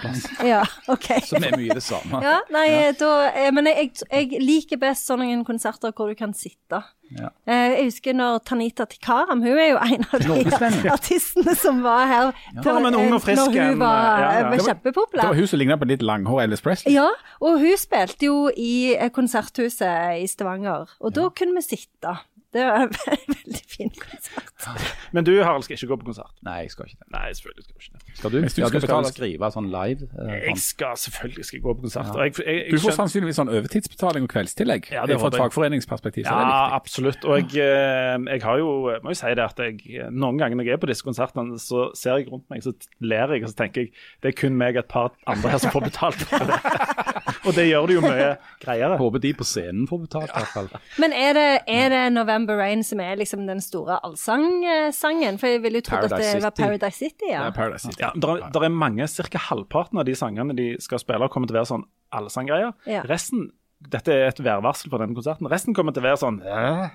[0.45, 1.09] ja, OK.
[1.27, 2.21] Som er mye det samme.
[2.25, 2.67] Ja, nei,
[3.01, 6.83] da eh, Men jeg, jeg liker best sånne konserter hvor du kan sitte.
[7.11, 7.33] Ja.
[7.51, 12.05] Eh, Jeg husker når Tanita Tikaram Hun er jo en av de artistene som var
[12.07, 14.29] her på, Ja, men ung og eh, frisk når hun var, ja, ja.
[14.29, 15.27] eh, Det var- Det kjempepopulær.
[15.33, 16.95] var hun som lignet på litt langhår Elvis Presley.
[16.95, 17.09] Ja,
[17.41, 22.15] og hun spilte jo i eh, Konserthuset i Stavanger, og da kunne vi sitte.
[22.51, 24.87] Det var en veldig fin konsert.
[25.15, 26.33] Men du, Harald, skal ikke gå på konsert?
[26.47, 27.11] Nei, jeg skal ikke det.
[27.15, 28.10] Nei, selvfølgelig skal du ikke det.
[28.15, 28.41] Skal du?
[28.41, 30.09] Hvis du ja, skal du skal betale- skrive sånn live?
[30.19, 30.63] eh, Jeg sånn.
[30.65, 32.07] skal selvfølgelig skal gå på konsert.
[32.17, 32.23] Ja.
[32.25, 34.91] Jeg, jeg, jeg, Du får sannsynligvis sånn overtidsbetaling og kveldstillegg.
[34.93, 36.25] Ja, det Fra et fagforeningsperspektiv.
[36.27, 36.77] så det er Ja, viktig.
[36.81, 37.25] absolutt.
[37.25, 38.71] Og jeg, eh, jeg har jo
[39.03, 41.91] må jo si det at jeg, noen ganger når jeg er på disse konsertene, så
[41.97, 43.93] ser jeg rundt meg, så ler jeg, og så tenker jeg
[44.23, 46.61] det er kun meg og et par andre her som får betalt for det.
[47.47, 48.97] og det gjør det jo mye greiere.
[48.99, 50.69] Håper de på scenen får betalt, i hvert fall.
[51.03, 55.39] Men er det, er det November Rain som er liksom den store allsangsangen?
[55.41, 56.63] For jeg ville jo trodd at det var City.
[56.63, 57.47] Paradise City, ja.
[57.47, 58.03] Er Paradise City.
[58.15, 59.39] Ja, der, er- der er mange, Ca.
[59.51, 62.73] halvparten av de sangene de skal spille, kommer til å være sånn allsanggreier.
[62.87, 63.03] Ja.
[63.09, 65.49] Resten Dette er et værvarsel for denne konserten.
[65.49, 66.91] Resten kommer til å være sånn «Hæ?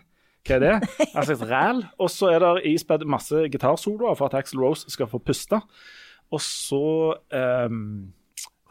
[0.45, 0.73] Hva er det?
[1.17, 1.79] Altså et ræl.
[1.97, 5.57] Og så er det ispedd masse gitarsoloer for at Axel Rose skal få puste.
[6.29, 8.11] Og så ehm,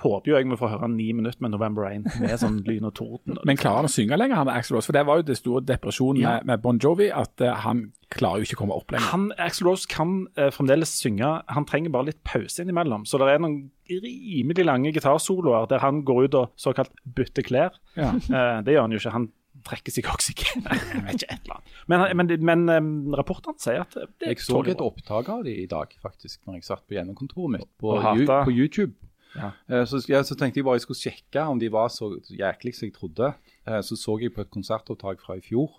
[0.02, 2.94] håper jo jeg vi får høre ni minutter med November Rain med sånn lyn og
[2.98, 3.38] torden.
[3.46, 4.88] Men klarer han å synge lenger, han Axel Rose?
[4.90, 6.32] For det var jo det store depresjonen Ja.
[6.44, 9.06] med, Bon Jovi, at eh, han klarer jo ikke å komme opp lenger.
[9.12, 13.06] Han, Axel Rose kan eh, fremdeles synge, han trenger bare litt pause innimellom.
[13.06, 17.78] Så det er noen rimelig lange gitarsoloer der han går ut og såkalt bytter klær.
[17.94, 18.12] Ja.
[18.18, 19.14] Eh, det gjør han jo ikke.
[19.14, 19.30] Han
[19.64, 20.66] trekker seg oksygen.
[20.74, 21.80] Jeg vet ikke, et eller annet.
[21.86, 25.94] Men, men, men rapportene sier at det Jeg så et opptak av de i dag,
[26.02, 28.92] faktisk, når jeg satt på hjemmekontoret mitt på, på YouTube.
[29.36, 29.50] Ja.
[29.68, 32.74] Eh, Så, ja, så tenkte jeg bare jeg skulle sjekke om de var så jæklig
[32.74, 33.34] som jeg trodde.
[33.66, 35.70] Eh, Så så jeg på et konsertopptak fra i fjor.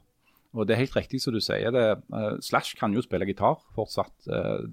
[0.56, 1.72] Og det er helt riktig som du sier.
[1.72, 2.02] det.
[2.14, 4.14] eh, Slash kan jo spille gitar fortsatt.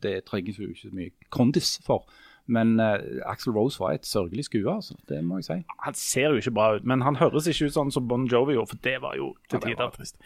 [0.00, 2.04] Det trenger jo ikke så mye kondis for.
[2.46, 4.96] Men uh, Axel Rose var et sørgelig skue, altså.
[5.08, 5.56] Det må jeg si.
[5.84, 8.56] Han ser jo ikke bra ut, men han høres ikke ut sånn som Bon Jovi
[8.56, 9.90] gjorde, for det var jo til Ja, tider.
[9.94, 10.16] trist.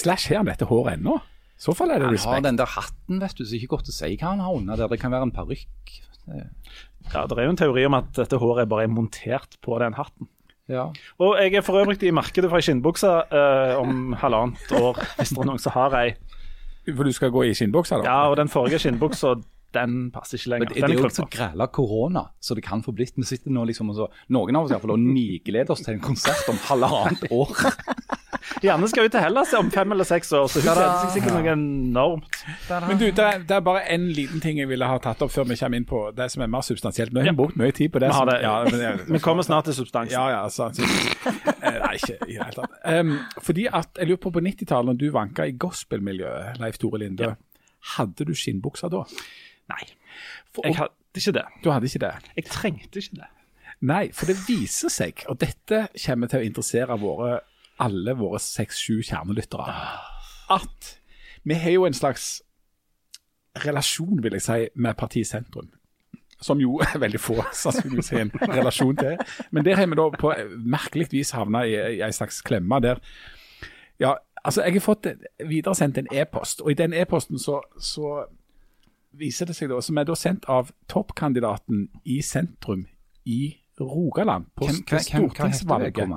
[0.00, 1.18] Slash har han dette håret ennå?
[1.20, 3.88] I så fall er det Han har den der hatten, vet du, så ikke godt
[3.92, 4.88] å si hva han har under der.
[4.88, 5.92] Det kan være en parykk.
[6.30, 9.96] Ja, Det er jo en teori om at dette håret bare er montert på den
[9.98, 10.28] hatten.
[10.70, 10.86] Ja.
[11.20, 15.32] Og jeg er for øvrig i markedet for ei skinnbukse eh, om halvannet år, hvis
[15.34, 16.12] det er noen som har ei.
[16.86, 18.06] For du skal gå i skinnbuksa, da?
[18.06, 19.34] Ja, og den forrige skinnbuksa,
[19.74, 20.68] den passer ikke Men lenger.
[20.68, 23.14] det, er det er jo ikke så græla korona, så det kan få blitt.
[23.16, 25.84] Vi sitter nå liksom og så, Noen av oss i hvert fall, og nigleder oss
[25.84, 27.52] til en konsert om halvannet år.
[28.64, 31.34] Janne skal ut til Hellas om fem eller seks år, så hun gleder seg sikkert
[31.36, 32.38] noe enormt.
[32.88, 35.32] Men du, det er, det er bare en liten ting jeg ville ha tatt opp
[35.34, 37.12] før vi kommer inn på det som er mer substansielt.
[37.12, 38.08] Nå har vi brukt mye tid på det.
[38.12, 40.14] Vi har som- Ja, men jeg, Vi kommer snart til substansen.
[40.16, 41.16] Ja, ja, sannsynligvis.
[41.62, 42.78] Eh, Nei, ikke i det hele tatt.
[42.88, 46.98] Um, fordi at, jeg lurer på på 90-tallet, når du vanka i gospelmiljøet, Leif Tore
[47.04, 47.34] Linde,
[47.96, 49.04] hadde du skinnbuksa da?
[49.72, 49.84] Nei,
[50.52, 51.44] For, jeg hadde ikke det.
[51.64, 52.12] Du hadde ikke det?
[52.36, 53.30] Jeg trengte ikke det.
[53.82, 57.40] Nei, for det viser seg, og dette kommer til å interessere våre,
[57.82, 59.76] alle våre seks-sju kjernelyttere,
[60.54, 60.96] at
[61.42, 62.42] vi har jo en slags
[63.64, 65.70] relasjon, vil jeg si, med partiet Sentrum.
[66.42, 69.16] Som jo er veldig få sannsynligvis har en relasjon til.
[69.50, 73.02] Men der har vi da på merkelig vis havna i, i en slags klemme der
[74.00, 74.14] Ja,
[74.44, 75.06] altså jeg har fått
[75.46, 78.24] videresendt en e-post, og i den e-posten så, så
[79.12, 82.86] viser det seg da, som er da sendt av toppkandidaten i sentrum
[83.24, 86.08] i Rogaland på Hvem, heter stortingsvalget.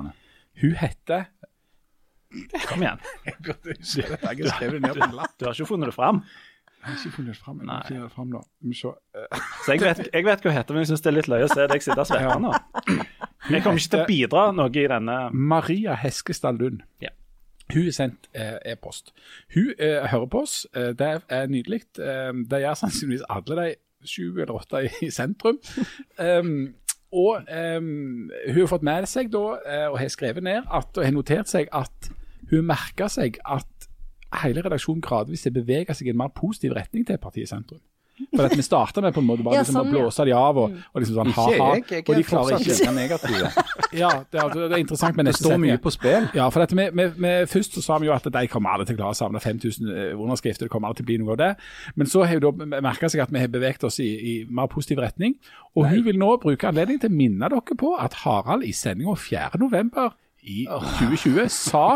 [0.60, 1.28] Hun heter
[2.66, 3.00] Kom igjen.
[5.16, 5.34] Lapp.
[5.38, 6.22] Du har ikke funnet det fram.
[6.86, 7.60] Jeg har ikke funnet det fram.
[7.66, 8.42] Jeg det nå.
[9.16, 11.30] Eh, Så jeg vet, jeg vet hva hun heter, men jeg syns det er litt
[11.32, 12.52] løye å se deg sitte og svette nå.
[13.50, 16.82] Jeg kommer ikke til å bidra noe i denne Maria Heskestad Lund.
[17.02, 17.10] Ja.
[17.72, 19.10] Hun har sendt eh, e-post.
[19.54, 20.60] Hun eh, hører på oss.
[20.74, 21.82] Eh, det er nydelig.
[21.98, 23.68] Det gjør sannsynligvis alle de
[24.06, 25.58] sju eller åtte i, i sentrum.
[26.22, 26.74] Um,
[27.14, 27.46] og
[27.78, 31.14] um, hun har fått med seg da, eh, og har skrevet ned at, og har
[31.14, 32.10] notert seg at
[32.50, 33.88] hun merker seg at
[34.42, 37.82] hele redaksjonen gradvis har beveget seg i en mer positiv retning til partiet Sentrum.
[38.36, 40.32] For at Vi starta med på en måte bare Ja, liksom sånn, å blåse de
[40.36, 41.68] av og, og liksom sånn Ikke ha-ha.
[41.76, 43.50] jeg, jeg Og de er klarer ikke like negative.
[44.02, 46.28] Ja, det er, det er interessant med Det står mye på spill.
[46.36, 48.96] Ja, for vi, vi, vi, først så sa vi jo at de kommer alle til
[48.96, 51.40] å klare å samle 5000 eh, underskrifter, det kommer alle til å bli noe av
[51.40, 51.52] det.
[51.96, 54.68] Men så har jo da merka seg at vi har beveget oss i, i mer
[54.72, 55.36] positiv retning.
[55.76, 59.16] Og hun vil nå bruke anledningen til å minne dere på at Harald i sendinga
[59.20, 60.10] 4.11.
[60.46, 61.86] i 2020 sa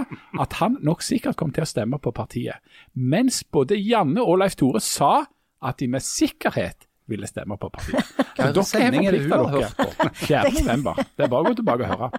[0.42, 2.62] at han nok sikkert kom til å stemme på partiet.
[2.94, 5.26] Mens både Janne og Leif Tore sa
[5.62, 8.05] at de med sikkerhet ville stemme på partiet.
[8.37, 10.14] Så dere er har?
[10.14, 10.44] 4.
[10.62, 11.03] november.
[11.16, 12.11] Det er bare å gå tilbake og høre.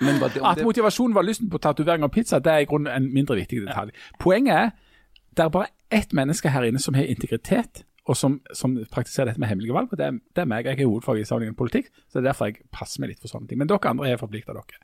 [0.00, 3.10] Men det, At motivasjonen var lysten på tatovering og pizza, det er i grunnen en
[3.14, 3.92] mindre viktig detalj.
[4.18, 4.70] Poenget er
[5.36, 9.40] det er bare ett menneske her inne som har integritet, og som, som praktiserer dette
[9.40, 9.88] med hemmelige valg.
[9.92, 10.66] og Det det er meg.
[10.68, 13.32] Jeg er hovedfag i sammenlignet politikk, så det er derfor jeg passer meg litt for
[13.32, 13.58] sånne ting.
[13.60, 14.80] Men dere andre har forplikta dere.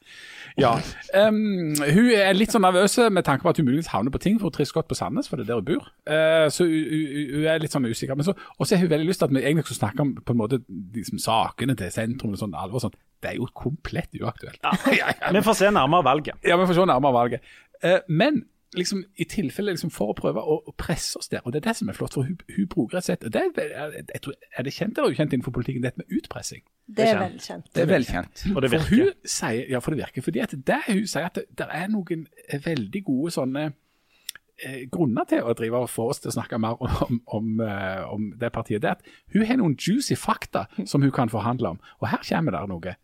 [0.61, 0.73] Ja.
[1.13, 4.39] Um, hun er litt sånn nervøs med tanke på at hun muligens havner på ting,
[4.41, 5.91] for hun trives godt på Sandnes, for det er der hun bor.
[6.09, 8.17] Uh, så hun, hun, hun er litt sånn usikker.
[8.17, 10.37] Men så, også har hun veldig lyst til at vi egentlig skal snakke om på
[10.37, 10.63] en måte
[10.97, 12.97] liksom, sakene til sentrum og sånn alvor og sånt.
[13.21, 14.65] Det er jo komplett uaktuelt.
[15.37, 16.39] Vi får se nærmere valget.
[16.41, 17.51] Ja, vi får se nærmere valget.
[17.85, 18.41] Uh, men
[18.77, 21.43] liksom, i tilfelle liksom, for å prøve å, å presse oss der.
[21.45, 23.97] Og det er det som er flott, for hun, hun bruker et sett det er,
[23.99, 26.63] jeg, tror, er det kjent eller ukjent innenfor politikken, dette med utpressing?
[26.91, 27.69] Det er velkjent.
[27.75, 28.47] Det er velkjent.
[28.55, 30.27] Og det For hun sier, ja, for det virker.
[30.27, 34.81] Fordi at det hun sier at det, det er noen eh, veldig gode sånne eh,
[34.93, 38.33] grunner til å drive og få oss til å snakke mer om, om, eh, om
[38.41, 38.83] det partiet.
[38.83, 41.81] Det er at hun har noen juicy fakta som hun kan forhandle om.
[42.03, 42.99] Og her kommer det noe.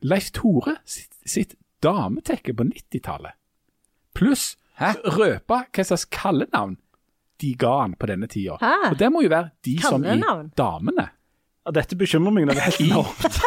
[0.00, 3.36] Leif Tore sitt, sitt dametekke på 90-tallet,
[4.16, 4.92] pluss Hæ?
[5.16, 6.76] røpe hva slags kallenavn
[7.40, 8.56] de ga han på denne tida.
[8.60, 8.90] Hæ?
[8.90, 10.50] Og det må jo være de som i Kallenavn?
[10.58, 11.06] damene.
[11.66, 13.40] Ja, Dette bekymrer meg noe helt enormt.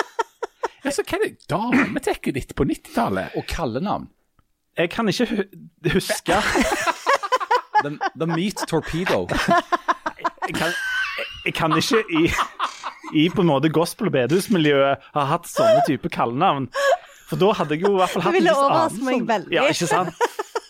[0.84, 3.38] Altså, hva er det dametekket ditt på 90-tallet?
[3.40, 4.10] Og kallenavn.
[4.78, 5.38] Jeg kan ikke hu
[5.94, 6.40] huske
[7.84, 9.28] The, the Meat Torpedo.
[9.30, 12.24] jeg kan, jeg, jeg kan ikke i,
[13.24, 16.70] i på en måte gospel- og bedehusmiljøet ha hatt sånne type kallenavn.
[17.30, 19.54] For da hadde jeg jo i hvert fall hatt Du ville overraske meg veldig.
[19.56, 20.23] Ja, ikke sant?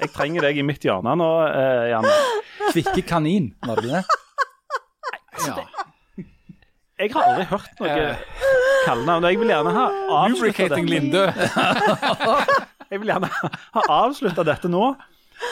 [0.03, 2.13] Jeg trenger deg i mitt hjørne nå, eh, Janne.
[2.73, 4.03] Kvikke kanin, var det det?
[5.47, 5.55] Ja.
[7.03, 8.03] Jeg har aldri hørt noe
[8.85, 9.25] kallenavn.
[9.27, 9.85] Jeg vil gjerne ha
[10.23, 10.93] avslutta Lubricating dette.
[10.93, 11.23] Linde.
[12.93, 13.29] Jeg vil gjerne
[13.73, 14.83] ha avslutta dette nå.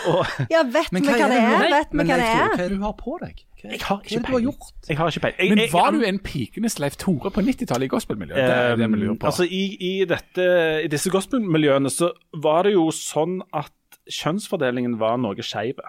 [0.08, 0.20] Og
[0.54, 1.64] Ja, vet vi hva det er?
[1.74, 2.52] Vet vi Men hva det Leif Tore, er?
[2.54, 3.42] hva er det du har på deg?
[3.42, 4.46] Hva, jeg har hva er ikke det du har peiling.
[4.46, 4.86] gjort?
[4.92, 5.40] Jeg har ikke peiling.
[5.42, 8.38] Jeg- Men jeg- var jeg- du en pikenes Leif Tore på 90-tallet i gospelmiljøet?
[8.38, 9.26] Det er det vi lurer på.
[9.32, 10.46] Altså, i, i, dette,
[10.86, 12.12] I disse gospelmiljøene så
[12.46, 13.72] var det jo sånn at
[14.10, 15.80] kjønnsfordelingen var noe skeiv.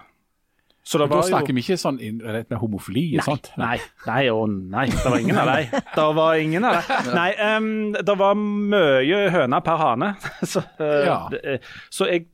[0.83, 3.45] Så det var da snakker jo vi ikke sånn med homofili og sånt.
[3.59, 4.89] Nei, nei og nei.
[4.91, 5.77] Det var ingen av dem.
[5.95, 7.13] Det var ingen av dem.
[7.15, 10.09] Nei, um, det var mye høna per hane.
[10.53, 11.17] Så, uh, Ja.
[11.39, 12.27] eh, så jeg,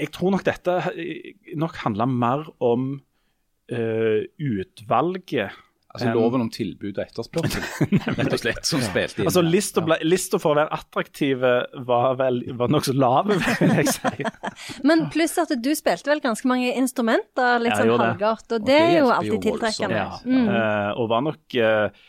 [0.00, 0.74] jeg tror nok dette
[1.54, 2.90] nok handla mer om
[3.70, 5.54] uh, utvalget
[5.90, 7.64] Altså Um, loven om tilbud og etterspørsel,
[8.20, 9.26] rett og slett, som spilte inn.
[9.26, 11.50] Altså Lista ble- lista for å være attraktive
[11.88, 14.28] var vel var nokså lav, vil jeg si.
[14.86, 18.68] Men pluss at du spilte vel ganske mange instrumenter, litt Jeg sånn halvgodt, og Og
[18.68, 19.98] det det er jo alltid jo tiltrekkende.
[19.98, 20.22] Ja.
[20.24, 20.46] Mm.
[20.46, 22.06] Uh, og var nok uh,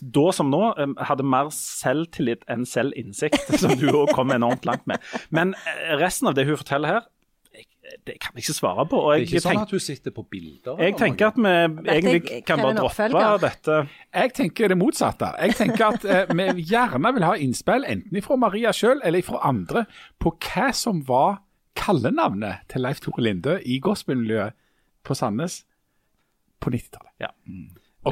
[0.00, 4.84] da som nå eh, hadde mer selvtillit enn selvinnsikt, som du òg kom enormt langt
[4.86, 5.02] med.
[5.34, 5.56] Men
[5.98, 7.08] resten av det hun forteller her,
[8.06, 9.00] det kan jeg ikke svare på.
[9.00, 10.82] Og det er ikke sånn tenk, at du sitter på bilder?
[10.82, 11.54] jeg tenker at vi
[11.94, 13.40] egentlig kan bare droppe oppfølger.
[13.42, 13.78] dette.
[14.14, 15.30] Jeg tenker det motsatte.
[15.42, 19.42] Jeg tenker at eh, vi gjerne vil ha innspill, enten fra Maria sjøl eller fra
[19.48, 19.86] andre,
[20.22, 21.40] på hva som var
[21.76, 24.56] kallenavnet til Leif Tore Linde i gospelmiljøet
[25.06, 25.62] på Sandnes
[26.62, 27.12] på 90-tallet.
[27.22, 27.34] Ja.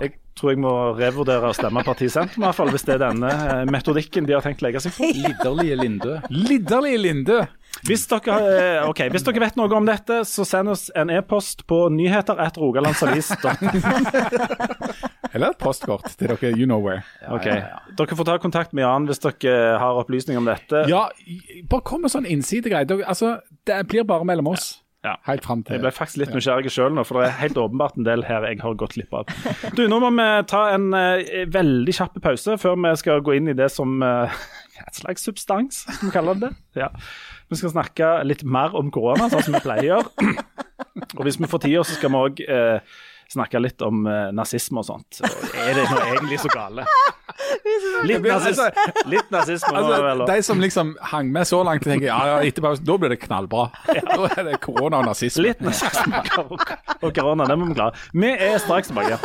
[0.03, 3.03] Jeg tror jeg må revurdere å stemme Parti Sentrum, i hvert fall, hvis det er
[3.05, 5.11] denne eh, metodikken de har tenkt å legge seg på.
[5.15, 6.17] Lidderlige Lindø.
[6.35, 7.39] Lidderlige Lindø.
[7.85, 8.37] Hvis dere,
[8.89, 12.59] okay, hvis dere vet noe om dette, så send oss en e-post på nyheter at
[12.61, 13.73] rogalandsavis.no.
[15.35, 17.03] Eller et postkort til dere, you know where.
[17.39, 17.65] Okay.
[17.99, 20.85] Dere får ta kontakt med Jan hvis dere har opplysninger om dette.
[20.91, 21.09] Ja,
[21.71, 22.87] bare kom med sånn innsidegreie.
[23.03, 24.84] Altså, det blir bare mellom oss.
[25.05, 25.19] Ja.
[25.29, 27.99] Helt frem til Jeg ble faktisk litt nysgjerrig sjøl nå, for det er helt åpenbart
[28.01, 29.31] en del her jeg har gått glipp av.
[29.77, 31.21] Du, Nå må vi ta en uh,
[31.53, 34.33] veldig kjapp pause før vi skal gå inn i det som uh,
[34.85, 36.49] Et slags substans, som vi kaller det.
[36.75, 36.89] Ja.
[37.47, 40.03] Vi skal snakke litt mer om korona, sånn som vi pleier.
[41.15, 42.43] Og hvis vi får tid, så skal vi òg
[43.33, 45.21] snakke litt om uh, nazisme og sånt.
[45.25, 46.87] Og er det nå egentlig så gale?
[48.05, 48.59] Litt, nazis
[49.09, 50.23] litt nazisme nå, Altså, vel?
[50.29, 53.69] de som liksom hang med så langt, tenker ja, ja, etterpå, da blir det knallbra.
[54.05, 55.47] Da er det korona og nazisme.
[55.49, 56.61] Litt nazisme og
[57.05, 57.93] og korona, det må vi klare.
[58.13, 59.19] Vi er straks tilbake.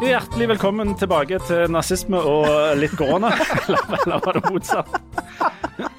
[0.00, 2.46] Hjertelig velkommen tilbake til nazisme og
[2.80, 3.34] litt korona.
[3.66, 5.89] Eller, eller var det motsatt?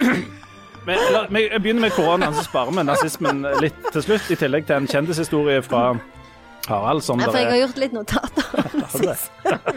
[0.86, 4.32] Men, la, vi begynner med koronaen, så sparer vi nazismen litt til slutt.
[4.34, 5.84] I tillegg til en kjendishistorie fra
[6.70, 7.04] Harald.
[7.06, 9.60] Som Ja, for jeg har gjort litt notater om nazisme.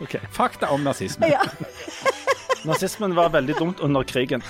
[0.00, 0.14] Ok.
[0.32, 1.28] Fakta om nazisme.
[1.28, 1.42] Ja.
[2.64, 4.40] Nazismen var veldig dumt under krigen.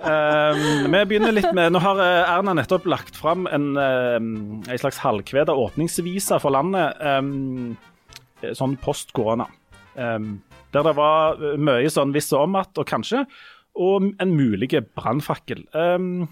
[0.00, 4.30] Um, vi begynner litt med Nå har eh, Erna nettopp lagt fram en, um,
[4.64, 7.76] en slags halvkveda åpningsvise for landet, um,
[8.56, 9.48] sånn post korona.
[9.92, 10.38] Um,
[10.72, 13.24] der det var eh, mye sånn hvis og om at, og kanskje,
[13.76, 15.66] og en mulig brannfakkel.
[15.76, 16.26] Um,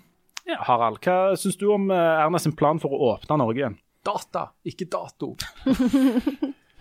[0.48, 3.78] ja, Harald, hva syns du om eh, Erna sin plan for å åpne Norge igjen?
[4.04, 5.35] Data, ikke dato.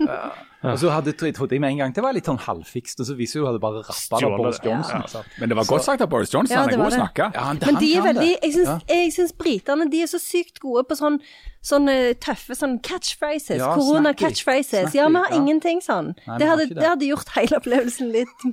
[0.02, 0.34] Ja.
[0.64, 3.16] Og så hadde, trodde jeg med en gang det var litt sånn halvfikst, og så
[3.20, 4.60] viser jo at du bare rappa av Boris.
[4.64, 5.04] Johnson.
[5.12, 5.24] Ja.
[5.42, 6.56] Men det var godt sagt av Boris Johnson.
[6.56, 7.32] Ja, han er god til å snakke.
[7.36, 8.30] Ja, han, Men de er veldig.
[8.38, 8.78] Jeg syns, Ja.
[8.96, 11.20] jeg syns britene de er så sykt gode på sånn
[11.64, 13.60] sånne tøffe sånn catchphrases.
[13.62, 14.94] Ja, Korona-catchphrases.
[14.96, 15.38] Ja, vi har ja.
[15.38, 16.12] ingenting sånn.
[16.28, 16.80] Nei, det, hadde, det.
[16.82, 18.48] det hadde gjort hele opplevelsen litt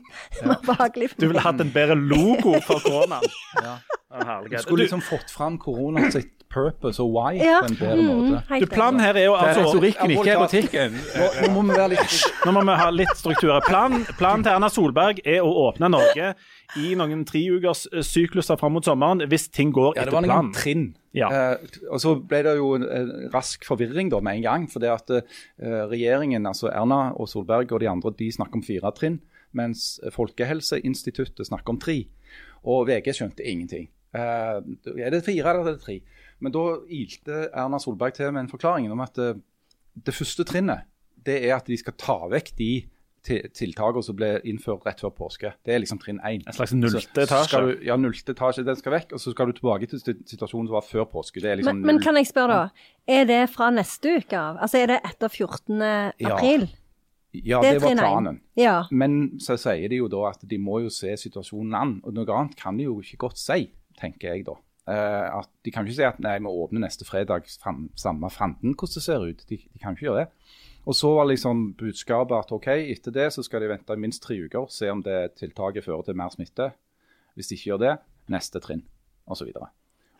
[0.47, 3.27] mer behagelig Du ville hatt en bedre logo for koronaen.
[3.59, 3.79] Ja.
[4.11, 4.61] Herlighet.
[4.61, 7.61] Du skulle liksom fått fram korona sitt purpose og why Ja.
[7.63, 8.43] på en bedre mm, måte.
[8.51, 10.97] Mm, Du, planen her er jo altså retorikken, ikke erotikken.
[11.17, 13.53] Nå, må vi være litt Nå må vi ha litt struktur.
[13.69, 16.33] Planen, plan til Erna Solberg er å åpne Norge
[16.79, 20.27] i noen treukers eh, sykluser fram mot sommeren hvis ting går Ja, det etter var
[20.29, 20.85] noen trinn.
[21.17, 21.31] Ja.
[21.35, 24.69] Eh, og så ble det jo en, en rask forvirring da med en gang.
[24.71, 28.67] For det at eh, regjeringen, altså Erna og Solberg og de andre, de snakker om
[28.67, 29.19] fire trinn.
[29.57, 32.05] Mens Folkehelseinstituttet snakker om tre.
[32.71, 33.89] Og VG skjønte ingenting.
[34.15, 34.59] Eh,
[34.99, 36.01] er det fire eller er det tre?
[36.41, 39.37] Men da ilte Erna Solberg til med en forklaring om at eh,
[40.01, 40.87] det første trinnet
[41.27, 42.73] det er at de skal ta vekk de
[43.21, 45.53] tiltakene som ble innført rett før påske.
[45.67, 46.41] Det er liksom trinn én.
[46.49, 47.61] En slags nullte etasje.
[47.61, 49.13] Du, ja, nullte etasje, den skal vekk.
[49.17, 51.43] Og så skal du tilbake til situasjonen som var før påske.
[51.43, 52.87] Det er liksom Men, men kan jeg spørre, da.
[53.11, 54.61] Er det fra neste uke av?
[54.65, 55.83] Altså er det etter 14.
[56.31, 56.71] April?
[57.37, 58.41] Ja, det er det var planen.
[58.59, 58.79] Ja.
[58.91, 61.95] Men så sier de jo da at de må jo se situasjonen an.
[62.09, 63.69] Og noe annet kan de jo ikke godt si,
[64.01, 64.57] tenker jeg da.
[64.89, 68.97] Eh, at De kan ikke si at nei, vi åpner neste fredag samme fanden hvordan
[68.97, 69.45] det ser ut.
[69.49, 70.29] De, de kan ikke gjøre det.
[70.89, 74.39] Og så var liksom budskapet at OK, etter det så skal de vente minst tre
[74.41, 76.71] uker, se om det tiltaket fører til mer smitte.
[77.37, 77.93] Hvis de ikke gjør det,
[78.33, 78.83] neste trinn,
[79.29, 79.51] osv.
[79.53, 79.69] Og,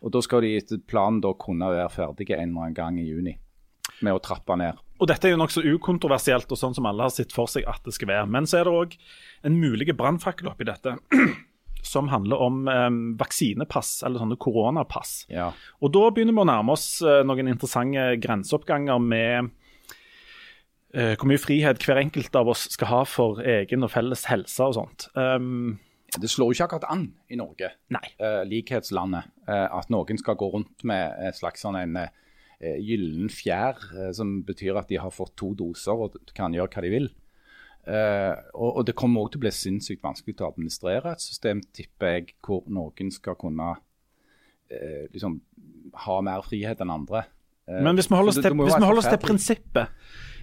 [0.05, 3.09] og da skal de etter planen da kunne være ferdige en eller annen gang i
[3.09, 3.35] juni
[4.05, 4.77] med å trappe ned.
[5.01, 7.81] Og Dette er jo nokså ukontroversielt og sånn som alle har sett for seg at
[7.85, 8.29] det skal være.
[8.29, 8.95] Men så er det òg
[9.49, 10.95] en mulig brannfakkel oppi dette.
[11.81, 12.89] Som handler om eh,
[13.19, 15.25] vaksinepass, eller sånne koronapass.
[15.33, 15.49] Ja.
[15.81, 19.49] Og da begynner vi å nærme oss eh, noen interessante grenseoppganger med
[20.93, 24.67] eh, hvor mye frihet hver enkelt av oss skal ha for egen og felles helse
[24.69, 25.07] og sånt.
[25.17, 25.79] Um,
[26.11, 28.03] Det slår jo ikke akkurat an i Norge, nei.
[28.19, 31.97] eh, likhetslandet, at noen skal gå rundt med et slags sånn en
[32.61, 33.79] gyllen fjær,
[34.13, 37.07] som betyr at de har fått to doser og kan gjøre hva de vil.
[37.81, 41.23] Eh, og, og det kommer også til å bli sinnssykt vanskelig til å administrere et
[41.23, 45.39] system, tipper jeg, hvor noen skal kunne uh, liksom
[46.05, 47.25] ha mer frihet enn andre.
[47.65, 49.97] Uh, Men hvis vi holder oss til, til prinsippet,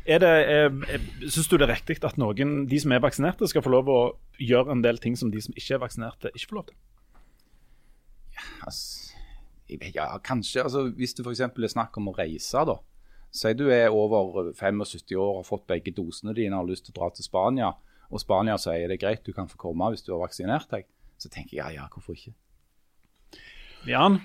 [0.09, 3.62] er det, er, synes du det er riktig at noen, de som er vaksinerte, skal
[3.62, 4.01] få lov å
[4.40, 6.79] gjøre en del ting som de som ikke er vaksinerte, ikke får lov til?
[8.64, 9.14] Altså,
[9.68, 10.62] jeg vet- ja, kanskje.
[10.64, 11.40] Altså, hvis det f.eks.
[11.44, 12.79] er snakk om å reise, da.
[13.38, 16.88] Si du er over 75 år og har fått begge dosene dine og har lyst
[16.88, 17.72] til å dra til Spania,
[18.09, 20.88] og Spania sier det er greit, du kan få komme hvis du har vaksinert deg.
[21.18, 22.35] Så tenker jeg ja, ja, hvorfor ikke?
[23.88, 24.20] Jan?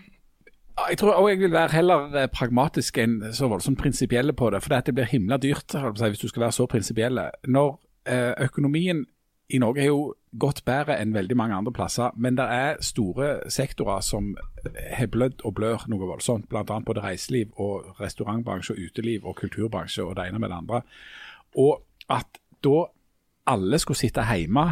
[0.89, 4.63] Jeg tror også jeg vil være heller eh, pragmatisk enn så voldsomt prinsipielle på det.
[4.63, 7.30] For det blir himla dyrt hvis du skal være så prinsipielle.
[7.45, 7.76] Når
[8.10, 9.04] eh, økonomien
[9.49, 13.50] i Norge er jo godt bedre enn veldig mange andre plasser, men det er store
[13.54, 14.34] sektorer som
[14.98, 16.48] har blødd og blør noe voldsomt.
[16.50, 16.63] Bl.a.
[16.63, 20.82] både reiseliv og restaurantbransje og uteliv og kulturbransje og det ene med det andre.
[21.60, 22.88] Og at da
[23.54, 24.65] alle skulle sitte hjemme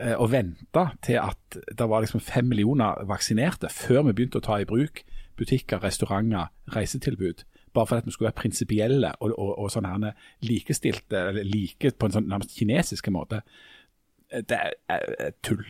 [0.00, 4.48] eh, og vente til at det var liksom fem millioner vaksinerte før vi begynte å
[4.48, 5.04] ta i bruk
[5.38, 7.44] butikker, restauranter, reisetilbud.
[7.74, 12.26] Bare fordi vi skulle være prinsipielle og, og, og likestilte, eller like på en sånn
[12.28, 13.42] nærmest kinesiske måte.
[14.32, 15.64] Det er, er, er tull.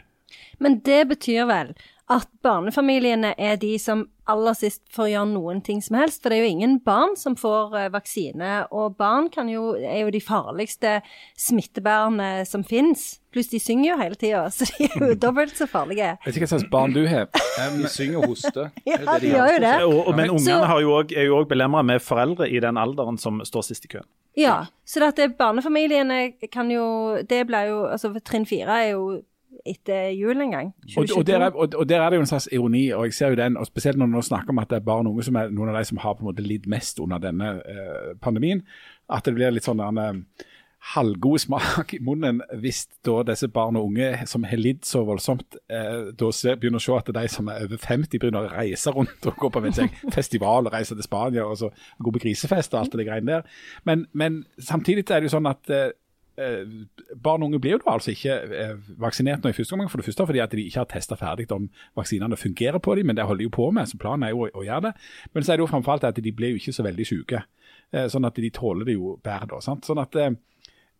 [0.58, 1.74] Men det betyr vel
[2.08, 6.22] at barnefamiliene er de som aller sist får gjøre noen ting som helst.
[6.22, 10.02] For det er jo ingen barn som får eh, vaksine, og barn kan jo, er
[10.06, 10.98] jo de farligste
[11.40, 13.18] smittebærerne som finnes.
[13.32, 16.14] Pluss de synger jo hele tida, så de er jo dobbelt så farlige.
[16.14, 17.28] Jeg Vet ikke hva slags barn du har.
[17.32, 18.70] De synger og hoster.
[18.88, 19.74] Ja, Det de gjør jo det.
[19.84, 23.20] Og, men ungene har jo også, er jo òg belemra med foreldre i den alderen
[23.20, 24.08] som står sist i køen.
[24.38, 29.18] Ja, så det at barnefamiliene kan jo Det blir jo Altså, trinn fire er jo
[29.66, 30.74] etter jul en gang.
[30.96, 31.60] Og, og, der er, 2022.
[31.62, 33.66] og, og der er det jo en slags ironi, og jeg ser jo den, og
[33.66, 35.80] spesielt når nå snakker om at det er barn og unge som er noen av
[35.80, 38.62] de som har på en måte lidd mest under denne eh, pandemien,
[39.08, 40.46] at det blir litt sånn en eh,
[40.94, 45.58] halvgod smak i munnen hvis da disse barn og unge som har lidd så voldsomt,
[45.68, 49.26] eh, da begynner å se at de som er over 50 begynner å reise rundt
[49.26, 52.84] og gå på jeg, festival og reise til Spania og så gå på grisefest og
[52.84, 53.58] alt det greiene der.
[53.84, 55.90] Men, men samtidig er det jo sånn at eh,
[56.38, 60.06] barn og unge blir jo altså ikke eh, vaksinert nå i første omgang, for det
[60.06, 63.26] første fordi at de ikke har testa ferdig om vaksinene fungerer på dem, men det
[63.26, 64.92] holder de jo på med, så planen er jo å, å gjøre det.
[65.34, 67.42] Men så er det jo framfor alt at de blir jo ikke så veldig syke,
[67.90, 69.62] eh, sånn at de tåler det jo bedre da.
[69.64, 69.88] sant?
[69.88, 70.30] Sånn at eh,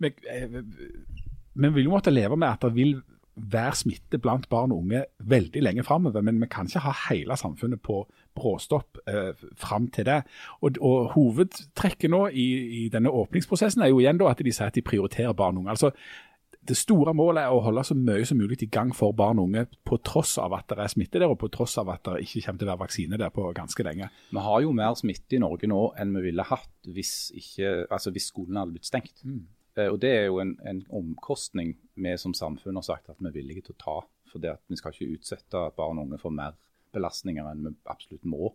[0.03, 2.97] vi, eh, vi vil jo måtte leve med at det vil
[3.39, 7.37] være smitte blant barn og unge veldig lenge framover, men vi kan ikke ha hele
[7.39, 8.03] samfunnet på
[8.39, 10.23] bråstopp eh, fram til det.
[10.61, 12.49] Og, og Hovedtrekket nå i,
[12.85, 15.67] i denne åpningsprosessen er jo igjen da at de sier at de prioriterer barn og
[15.67, 15.77] unge.
[15.77, 15.93] Altså,
[16.69, 19.49] det store målet er å holde så mye som mulig i gang for barn og
[19.49, 22.27] unge, på tross av at det er smitte der, og på tross av at det
[22.27, 24.11] ikke kommer til å være vaksine der på ganske lenge.
[24.33, 28.13] Vi har jo mer smitte i Norge nå enn vi ville hatt hvis, ikke, altså
[28.13, 29.25] hvis skolen hadde blitt stengt.
[29.25, 29.41] Eh,
[29.87, 33.37] og Det er jo en, en omkostning vi som samfunn har sagt at vi er
[33.37, 33.99] villige til å ta.
[34.29, 36.57] For det at vi skal ikke utsette barn og unge for mer
[36.95, 38.53] belastninger enn vi absolutt må.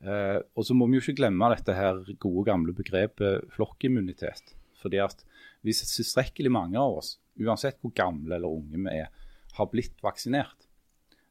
[0.00, 4.54] Eh, og så må vi jo ikke glemme dette her gode gamle begrepet flokkimmunitet.
[4.78, 5.24] Fordi at
[5.66, 9.10] hvis tilstrekkelig mange av oss, uansett hvor gamle eller unge vi er,
[9.58, 10.68] har blitt vaksinert,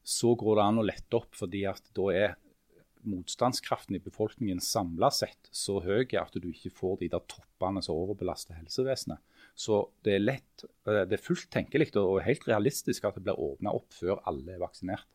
[0.07, 2.35] så går det an å lette opp, fordi at da er
[3.07, 7.97] motstandskraften i befolkningen samla sett så høy at du ikke får de der toppene som
[7.97, 9.21] overbelaster helsevesenet.
[9.57, 13.39] Så det er lett, eh, det er fullt tenkelig og helt realistisk at det blir
[13.39, 15.07] åpna opp før alle er vaksinert.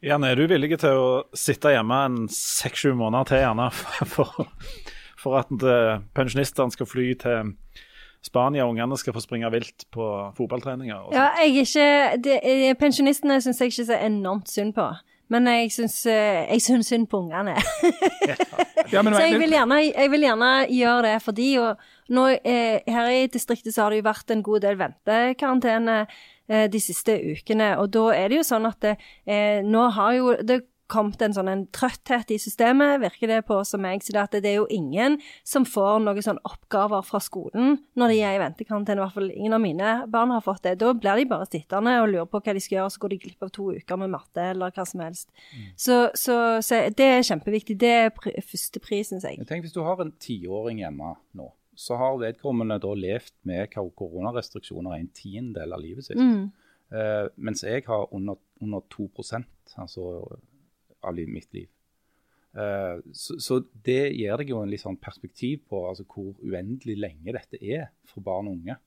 [0.00, 3.66] Jan, er du villig til å sitte hjemme en seks-sju måneder til gjerne
[4.14, 4.48] for,
[5.20, 7.54] for at eh, pensjonistene skal fly til
[8.24, 10.06] Spania og ungene skal få springe vilt på
[10.36, 10.96] fotballtreninger?
[10.96, 11.12] og?
[11.16, 14.88] Ja, jeg er ikke det, eh, Pensjonistene syns jeg ikke så enormt synd på.
[15.30, 17.54] Men jeg syns, eh, jeg syns synd på ungene.
[18.90, 22.26] Ja, men, Så jeg vil, gjerne, jeg vil gjerne gjøre det for de, og nå,
[22.42, 26.82] eh, her i distriktet så har det jo vært en god del ventekarantene eh, de
[26.82, 28.96] siste ukene, og da er det jo sånn at det,
[29.30, 33.60] eh, nå har jo det kommet en sånn en trøtthet i systemet, virker det på
[33.66, 37.20] som meg, så det, at det er jo ingen som får noen sånn oppgaver fra
[37.22, 40.64] skolen når de er i ventekarantene, i hvert fall ingen av mine barn har fått
[40.66, 40.76] det.
[40.80, 43.20] Da blir de bare sittende og lurer på hva de skal gjøre, så går de
[43.24, 45.30] glipp av to uker med matte eller hva som helst.
[45.76, 47.78] Så, så, så det er kjempeviktig.
[47.80, 49.40] Det er pri første pris, syns jeg.
[49.40, 53.70] Jeg tenk, Hvis du har en tiåring hjemme nå, så har vedkommende da levd med
[53.72, 56.20] koronarestriksjoner en tiendedel av livet sitt.
[56.20, 56.50] Mm.
[56.90, 59.06] Uh, mens jeg har under, under 2
[59.78, 60.04] altså,
[61.06, 61.68] av mitt liv.
[62.50, 66.96] Uh, så, så det gir deg jo en litt sånn perspektiv på altså, hvor uendelig
[66.98, 68.80] lenge dette er for barn og unge.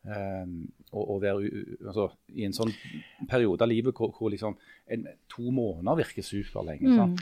[0.00, 1.50] Å å være
[1.84, 2.70] altså, i en sånn
[3.28, 4.54] periode av livet hvor, hvor liksom
[4.88, 6.88] en, to måneder virker superlenge.
[6.88, 7.18] Mm.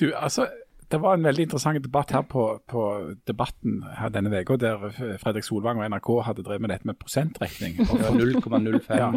[0.00, 0.46] Du, altså,
[0.92, 2.82] det var en veldig interessant debatt her på, på
[3.28, 4.82] Debatten her denne uka, der
[5.22, 7.78] Fredrik Solvang og NRK hadde drevet med dette med prosentregning.
[7.86, 8.90] Og, 0,05.
[8.90, 9.08] ja.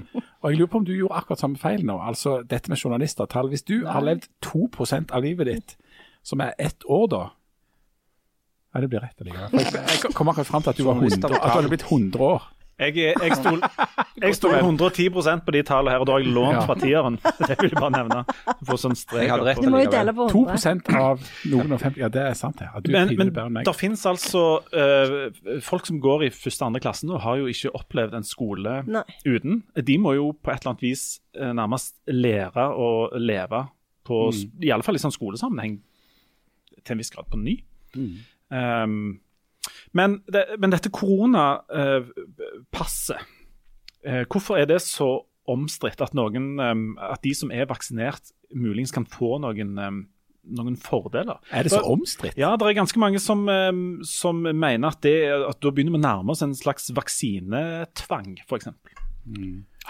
[0.42, 1.98] og jeg lurer på om du gjorde akkurat samme feil nå.
[2.00, 3.52] Altså dette med journalistertall.
[3.52, 5.76] Hvis du har levd 2% av livet ditt,
[6.24, 7.24] som er ett år da
[8.76, 9.60] Ja, det blir rett allikevel.
[9.60, 12.24] Jeg, jeg kom akkurat fram til at du, var 100, at du hadde blitt 100
[12.24, 12.50] år.
[12.76, 13.62] Jeg, er- jeg stol-
[14.26, 17.16] jeg stoler 110% på de tallene her, og da har jeg lånt fra tieren.
[17.48, 18.24] Det vil jeg bare nevne.
[18.68, 20.98] Du sånn strek Jeg hadde rett Du må jo dele på 2 100.
[21.00, 21.24] av
[21.54, 22.68] noen og 50 Ja, det er sant, det.
[22.84, 24.44] Du Men, men det finnes altså
[24.76, 28.28] uh, Folk som går i første og andre klasse nå, har jo ikke opplevd en
[28.28, 29.06] skole Nei.
[29.24, 29.62] uten.
[29.80, 31.06] De må jo på et eller annet vis
[31.40, 33.66] uh, nærmest lære å leve
[34.06, 34.20] på,
[34.62, 35.80] i alle fall i sånn skolesammenheng,
[36.84, 37.56] til en viss grad på ny.
[38.54, 39.16] Um,
[39.98, 43.20] men, det, men dette koronapasset,
[44.06, 45.10] eh, hvorfor er det så
[45.50, 46.60] omstridt at, noen,
[46.98, 49.76] at de som er vaksinert, muligens kan få noen,
[50.58, 51.38] noen fordeler?
[51.54, 52.38] Er det så omstridt?
[52.42, 53.46] Ja, det er ganske mange som,
[54.10, 58.68] som mener at, det, at da begynner vi å nærme oss en slags vaksinetvang, f.eks.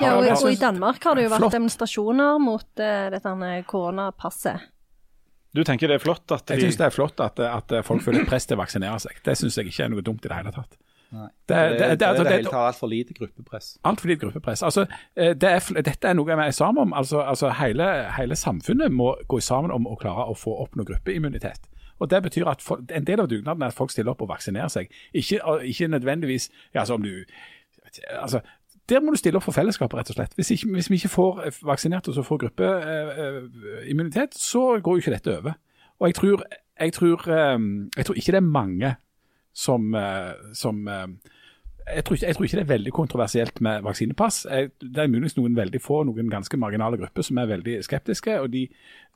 [0.01, 1.55] Ja, og, og i Danmark har det jo vært Flott.
[1.55, 3.31] demonstrasjoner mot uh, dette
[3.69, 4.59] koronapasset.
[5.55, 8.27] Du tenker det er flott at Jeg syns det er flott at, at folk føler
[8.27, 9.21] press til å vaksinere seg.
[9.23, 10.75] Det syns jeg ikke er noe dumt i det hele tatt.
[11.15, 11.27] Nei.
[11.47, 13.77] Det, Det, det, det, det, altså, det, det, altfor lite gruppepress.
[13.83, 14.63] Altfor lite gruppepress.
[14.63, 14.85] Altså,
[15.15, 16.93] eh, det er, dette er noe vi er sammen om.
[16.97, 17.87] Altså, altså hele,
[18.17, 21.69] hele samfunnet må gå sammen om å klare å få opp noe gruppeimmunitet.
[21.99, 24.33] Og Det betyr at for, en del av dugnaden er at folk stiller opp og
[24.33, 24.91] vaksinerer seg.
[25.13, 27.23] Ikke, ikke nødvendigvis ja, altså om du,
[28.09, 28.41] altså,
[28.89, 30.35] Der må du stille opp for fellesskapet, rett og slett.
[30.37, 35.15] Hvis, ikke, hvis vi ikke får vaksinert oss og får gruppeimmunitet, så går jo ikke
[35.15, 35.57] dette over.
[35.99, 36.43] Og jeg tror,
[36.79, 37.59] jeg tror, eh,
[37.97, 38.95] jeg tror ikke det er mange
[39.53, 41.07] som, eh, som eh,
[41.95, 44.45] jeg tror, ikke, jeg tror ikke det er veldig kontroversielt med vaksinepass.
[44.81, 48.39] Det er muligens noen veldig få, noen ganske marginale grupper som er veldig skeptiske.
[48.41, 48.67] og De,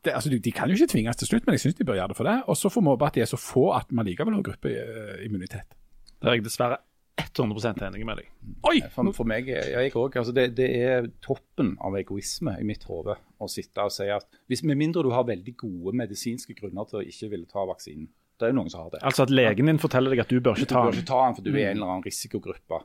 [0.06, 1.98] det, altså de, de kan jo ikke tvinges til slutt, men jeg syns de bør
[1.98, 2.38] gjøre det for det.
[2.48, 5.78] Og så får vi håpe at de er så få at man likevel har gruppeimmunitet.
[6.22, 6.78] Det er jeg dessverre
[7.22, 8.30] 100 enig med deg.
[8.70, 8.80] Oi!
[8.94, 12.84] For, for meg, jeg jeg også, altså det, det er toppen av egoisme i mitt
[12.90, 16.88] hode å sitte og si at hvis, Med mindre du har veldig gode medisinske grunner
[16.90, 18.08] til å ikke ville ta vaksinen.
[18.40, 19.02] Det er jo noen som har det.
[19.04, 20.92] Altså at legen din forteller deg at du bør ikke ta den?
[20.92, 22.84] Du bør ikke ta den for du er i en eller annen risikogruppe.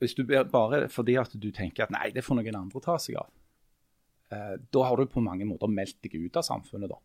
[0.00, 2.96] Hvis du ber- Bare fordi at du tenker at nei, det får noen andre ta
[3.02, 3.28] seg av.
[4.32, 6.96] Eh, da har du på mange måter meldt deg ut av samfunnet, da.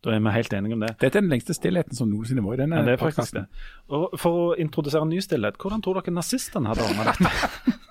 [0.00, 0.94] Da er vi helt enige om det.
[1.00, 3.44] Dette er den lengste stillheten som noensinne var i denne Ja, det er faktisk podcasten.
[3.44, 3.96] det.
[3.98, 7.76] Og For å introdusere en ny stillhet, hvordan tror dere nazistene hadde ordna dette?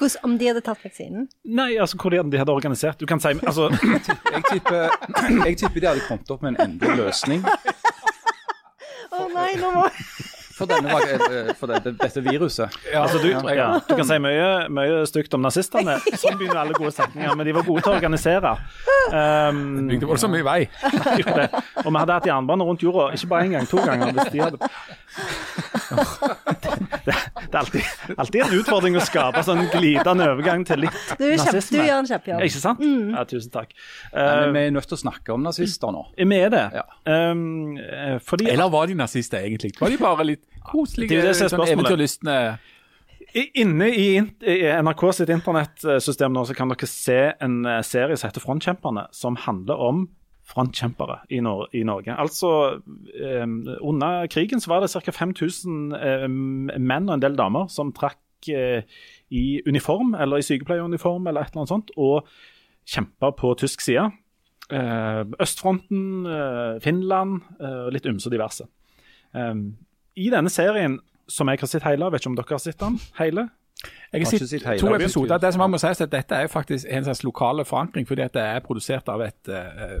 [0.00, 1.26] Hvordan, om de hadde tatt vaksinen?
[1.44, 3.66] Nei, altså hvordan de hadde organisert Du kan si altså,
[4.34, 4.88] Jeg tipper,
[5.44, 9.84] jeg tipper de hadde kommet opp med en endelig løsning Å nei, nå må
[10.60, 12.76] for, denne, eh, for dette, dette viruset.
[12.94, 15.96] altså du, ja, du kan si mye, mye stygt om nazistene.
[16.20, 17.32] Sånn begynner alle gode setninger.
[17.38, 18.54] Men de var gode til å organisere.
[19.10, 20.60] Um, Bygde voldsomt mye vei.
[21.84, 24.12] Og vi hadde hatt jernbane rundt jorda ikke bare én gang, to ganger.
[24.16, 24.58] hvis de hadde...
[27.06, 31.26] Det, Det er alltid, alltid en utfordring å skape sånn glidende overgang til litt Du,
[31.28, 32.44] er kjempe, du gjør en kjempejobb.
[32.46, 32.82] Ikke sant?
[32.84, 33.74] Ja, tusen takk.
[34.14, 36.02] Men Uh, vi er nødt til å snakke om nazister nå.
[36.16, 36.64] vi er det?
[36.76, 36.84] Ja.
[37.04, 39.72] Um, eh, fordi Eller var de nazister, egentlig?
[39.80, 42.36] Var de bare litt koselige, Det det sånn eventyrlystne
[43.30, 44.06] Inne i,
[44.82, 49.36] NRK sitt internettsystem nå, så kan dere se en eh, serie som heter Frontkjemperne, som
[49.38, 50.08] handler om
[50.50, 52.14] frontkjempere i, Nor i Norge.
[52.18, 52.80] Altså,
[53.14, 53.46] eh,
[53.80, 55.12] Under krigen så var det ca.
[55.14, 58.82] 5000 eh, menn og en del damer som trakk eh,
[59.30, 62.26] i uniform, eller i sykepleieruniform, eller et eller annet sånt, og
[62.90, 64.08] kjempa på tysk side.
[64.70, 68.66] Eh, Østfronten, eh, Finland, eh, litt ymse diverse.
[69.34, 69.54] Eh,
[70.16, 70.98] I denne serien,
[71.30, 73.48] som jeg har sett hele, vet ikke om dere har sett den hele?
[74.12, 75.38] Jeg har sett to episoder.
[75.38, 78.06] Det som man må si er at Dette er jo faktisk en slags lokale forankring,
[78.06, 80.00] fordi at det er produsert av et eh,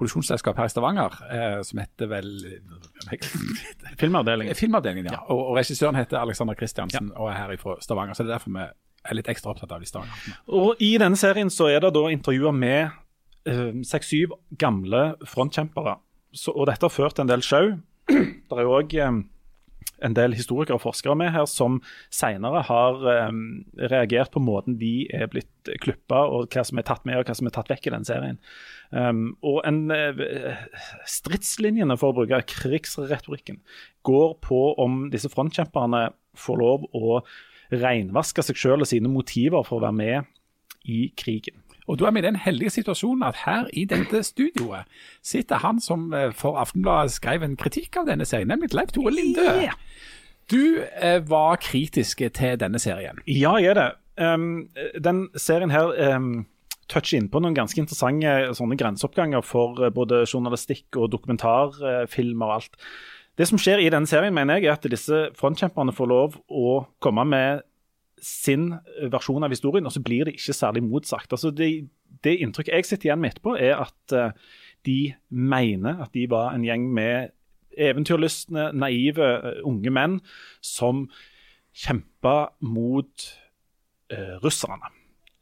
[0.00, 2.30] produksjonsselskap her i Stavanger eh, som heter vel
[4.00, 4.54] Filmavdelingen.
[4.62, 5.12] Filmavdelingen.
[5.12, 5.20] ja.
[5.28, 8.16] Og, og regissøren heter Alexander Kristiansen og er her fra Stavanger.
[8.16, 8.64] så Det er derfor vi
[9.10, 10.38] er litt ekstra opptatt av de Stavanger.
[10.48, 12.90] Og I denne serien så er det da intervjuer med
[13.48, 15.98] eh, seks-syv gamle frontkjempere.
[16.32, 17.72] Så, og dette har ført til en del show.
[18.10, 18.96] Det er jo òg
[20.04, 21.78] en del historikere og forskere med her som
[22.14, 23.42] senere har um,
[23.90, 27.36] reagert på måten de er blitt klippa, og hva som er tatt med og hva
[27.36, 28.40] som er tatt vekk i den serien.
[28.90, 30.64] Um, og en uh,
[31.08, 33.60] Stridslinjene, for å bruke krigsretorikken,
[34.06, 37.20] går på om disse frontkjemperne får lov å
[37.70, 41.60] reinvaske seg selv og sine motiver for å være med i krigen.
[41.90, 44.86] Og Da er vi i den heldige situasjonen at her i dette studioet
[45.26, 49.10] sitter han som eh, for Aftenbladet skrev en kritikk av denne serien, nemlig Leif Tore
[49.10, 49.42] Linde.
[49.42, 49.74] Yeah.
[50.50, 53.18] Du eh, var kritisk til denne serien.
[53.26, 53.90] Ja, jeg er det.
[54.20, 54.68] Um,
[55.04, 56.46] den serien her um,
[56.90, 62.60] toucher inn på noen ganske interessante sånne grenseoppganger for eh, både journalistikk og dokumentarfilmer og
[62.60, 62.78] alt.
[63.38, 66.80] Det som skjer i denne serien, mener jeg, er at disse frontkjemperne får lov å
[67.02, 67.62] komme med
[68.24, 68.72] sin
[69.12, 71.32] versjon av historien, og så blir det ikke særlig motsagt.
[71.32, 71.70] Altså det,
[72.24, 74.32] det inntrykket jeg sitter igjen med etterpå, er at eh,
[74.88, 74.98] de
[75.28, 77.34] mener at de var en gjeng med
[77.80, 80.18] eventyrlystne, naive eh, unge menn
[80.64, 81.06] som
[81.76, 83.28] kjempa mot
[84.10, 84.90] uh, russerne.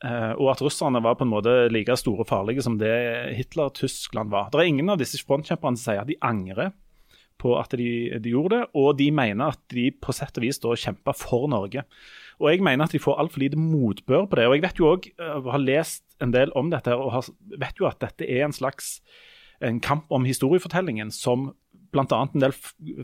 [0.05, 2.93] Uh, og at russerne var på en måte like store og farlige som det
[3.35, 4.51] Hitler og Tyskland var.
[4.53, 6.75] Det er ingen av disse frontkjemperne som sier at de angrer
[7.41, 7.89] på at de,
[8.21, 11.49] de gjorde det, og de mener at de på sett og vis da kjempa for
[11.51, 11.85] Norge.
[12.39, 14.47] Og jeg mener at de får altfor lite motbør på det.
[14.47, 17.81] Og jeg vet jo også, eh, har lest en del om dette og har, vet
[17.81, 19.01] jo at dette er en slags
[19.61, 21.53] en kamp om historiefortellingen som
[21.91, 22.05] bl.a.
[22.23, 22.55] en del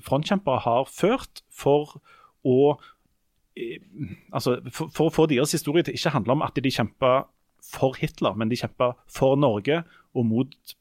[0.05, 1.97] frontkjempere har ført for
[2.45, 2.77] å
[3.57, 3.81] eh,
[4.33, 7.25] altså, for, å få deres historie til ikke handle om at de kjempa
[7.65, 9.83] for Hitler, men de kjempa for Norge
[10.15, 10.75] og mot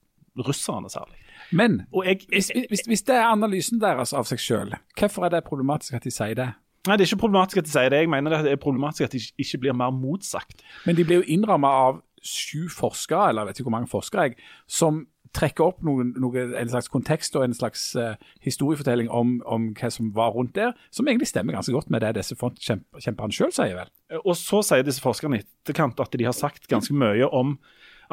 [0.46, 1.18] russerne særlig.
[1.52, 5.36] Men Og jeg, hvis, hvis, hvis det er analysen deres av seg sjøl, hvorfor er
[5.36, 6.50] det problematisk at de sier det?
[6.88, 8.02] Nei, Det er ikke problematisk at de sier det.
[8.04, 10.66] Jeg mener det er problematisk at de ikke blir mer motsagt.
[10.86, 14.28] Men de blir jo innramma av sju forskere, eller jeg vet ikke hvor mange forskere,
[14.28, 14.36] jeg,
[14.68, 18.14] som trekker opp noen, noen, en slags kontekst og en slags uh,
[18.46, 22.14] historiefortelling om, om hva som var rundt der, som egentlig stemmer ganske godt med det
[22.20, 23.90] disse frontkjemperne sjøl sier, vel.
[24.22, 27.58] Og så sier disse forskerne i etterkant at de har sagt ganske mye om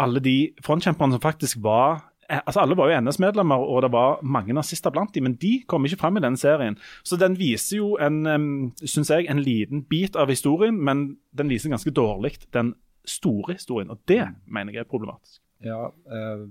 [0.00, 4.20] alle de frontkjemperne som faktisk var eh, Altså Alle var jo NS-medlemmer, og det var
[4.22, 6.78] mange nazister blant dem, men de kom ikke frem i denne serien.
[7.02, 11.72] Så den viser jo en, synes jeg, en liten bit av historien, men den viser
[11.72, 12.74] ganske dårlig den
[13.08, 15.40] store historien, og det mener jeg er problematisk.
[15.60, 16.44] Ja, eh,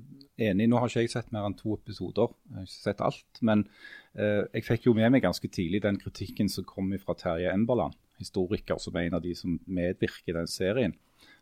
[0.50, 0.68] enig.
[0.70, 2.30] Nå har ikke jeg sett mer enn to episoder.
[2.50, 3.42] Jeg har ikke sett alt.
[3.42, 3.64] Men
[4.14, 7.98] eh, jeg fikk jo med meg ganske tidlig den kritikken som kom fra Terje Emberland,
[8.22, 10.94] historiker, som er en av de som medvirker i den serien.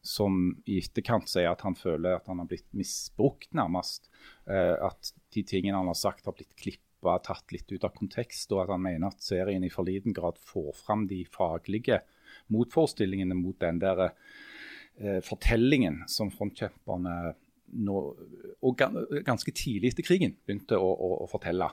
[0.05, 4.11] Som i etterkant sier at han føler at han har blitt misbrukt, nærmest.
[4.49, 8.51] Eh, at de tingene han har sagt, har blitt klippa, tatt litt ut av kontekst.
[8.53, 12.01] Og at han mener at serien i for liten grad får fram de faglige
[12.53, 17.35] motforestillingene mot den der eh, fortellingen som frontkjemperne
[17.67, 17.97] nå,
[18.63, 18.85] og
[19.27, 21.69] ganske tidlig etter krigen begynte å, å, å fortelle.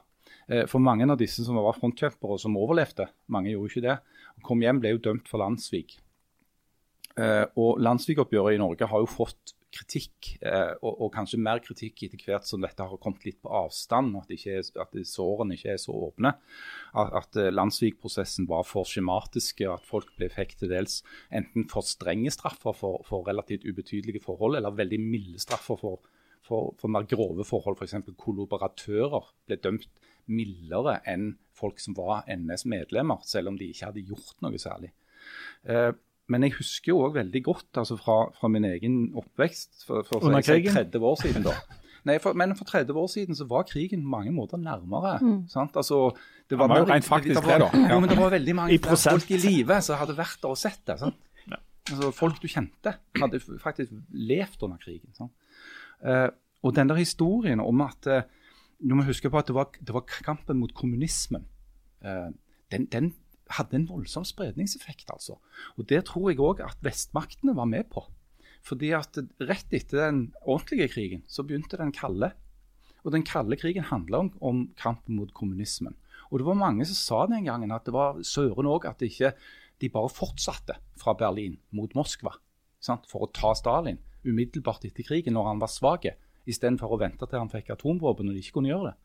[0.48, 3.98] Eh, For mange av disse som var frontkjempere og som overlevde, mange gjorde ikke det,
[4.44, 5.98] kom hjem, ble jo dømt for landssvik.
[7.20, 12.04] Eh, Og landssvikoppgjøret i Norge har jo fått kritikk, eh, og, og kanskje mer kritikk
[12.06, 15.72] etter hvert som dette har kommet litt på avstand, at, ikke er, at sårene ikke
[15.74, 16.34] er så åpne.
[16.94, 21.00] At, at eh, landssvikprosessen var for skjematiske, at folk ble fikk til dels
[21.34, 26.02] enten for strenge straffer for, for relativt ubetydelige forhold, eller veldig milde straffer for,
[26.46, 27.78] for, for mer grove forhold.
[27.80, 28.14] F.eks.
[28.20, 29.90] kollaboratører ble dømt
[30.30, 34.94] mildere enn folk som var NS-medlemmer, selv om de ikke hadde gjort noe særlig.
[35.66, 35.90] Eh,
[36.28, 40.24] men jeg husker jo òg veldig godt altså fra, fra min egen oppvekst for, for
[40.24, 40.72] Under krigen?
[40.72, 41.44] 30 år siden.
[41.44, 41.56] da.
[42.08, 45.18] Nei, for, men for 30 år siden så var krigen på mange måter nærmere.
[45.48, 45.76] sant?
[45.76, 46.10] Altså,
[46.50, 47.70] det var jo rent faktisk det, da.
[47.90, 50.60] Jo, men det var veldig mange I folk i live som hadde vært der og
[50.60, 50.98] sett det.
[51.00, 51.20] sant?
[51.90, 55.12] Altså, folk du kjente, hadde faktisk levd under krigen.
[55.16, 55.32] sant?
[56.04, 56.28] Uh,
[56.64, 58.22] og den der historien om at uh,
[58.80, 61.46] Du må huske på at det var, det var kampen mot kommunismen.
[62.04, 62.32] Uh,
[62.72, 63.14] den, den
[63.58, 65.38] hadde en voldsom spredningseffekt, altså.
[65.78, 68.04] Og det tror jeg òg at vestmaktene var med på.
[68.64, 72.32] Fordi at rett etter den ordentlige krigen, så begynte den kalde.
[73.04, 75.96] Og den kalde krigen handla om, om kampen mot kommunismen.
[76.30, 79.34] Og det var mange som sa den gangen at det var søren òg at ikke
[79.82, 82.32] de bare fortsatte fra Berlin mot Moskva
[82.84, 83.06] sant?
[83.10, 86.06] for å ta Stalin umiddelbart etter krigen når han var svak,
[86.48, 88.96] istedenfor å vente til han fikk atomvåpen og de ikke kunne gjøre det.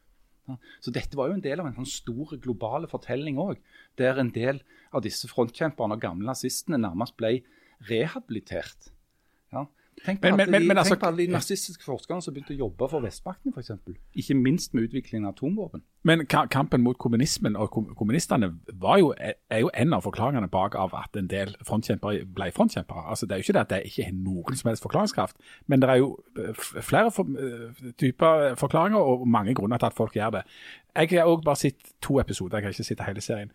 [0.82, 3.60] Så dette var jo en del av en sånn stor globale fortelling òg,
[4.00, 4.62] der en del
[4.96, 7.40] av disse frontkjemperne og gamle nazistene nærmest ble
[7.90, 8.90] rehabilitert.
[9.54, 9.66] Ja.
[10.06, 12.34] Tenk, på Men- men- men- de, men altså- tenk på alle de nazistiske forskerne som
[12.34, 13.72] begynte å jobbe for Vestmakten f.eks.
[14.16, 15.82] Ikke minst med utviklingen av atomvåpen.
[16.04, 19.14] Men kampen mot kommunismen og kom kommunistene var jo,
[19.50, 23.10] er jo en av forklaringene bak av at en del frontkjempere ble frontkjempere.
[23.10, 25.36] Altså, det er jo ikke det at det ikke har noen som helst forklaringskraft,
[25.68, 29.94] men det er jo eh, flere for, eh, typer forklaringer og mange grunner til at
[29.94, 30.44] folk gjør det.
[30.96, 33.52] Jeg har òg bare sett to episoder, jeg har ikke sett hele serien.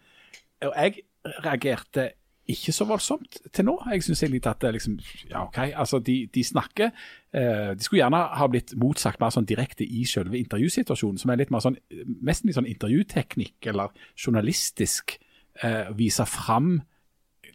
[0.62, 1.00] Og jeg
[1.44, 2.10] reagerte
[2.50, 3.74] ikke så voldsomt til nå.
[3.90, 4.98] Jeg syns egentlig at det liksom
[5.30, 5.58] Ja, OK.
[5.72, 6.90] Altså, de, de snakker
[7.32, 11.40] eh, De skulle gjerne ha blitt motsagt mer sånn direkte i selve intervjusituasjonen, som er
[11.40, 11.78] litt mer sånn
[12.20, 15.18] Nesten litt sånn intervjuteknikk eller journalistisk.
[15.62, 16.82] Eh, vise fram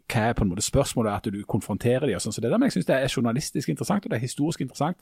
[0.09, 2.33] hva er på en måte spørsmålet, at du konfronterer dem og sånn.
[2.33, 4.97] Så det der, men jeg syns det er journalistisk interessant og det er historisk interessant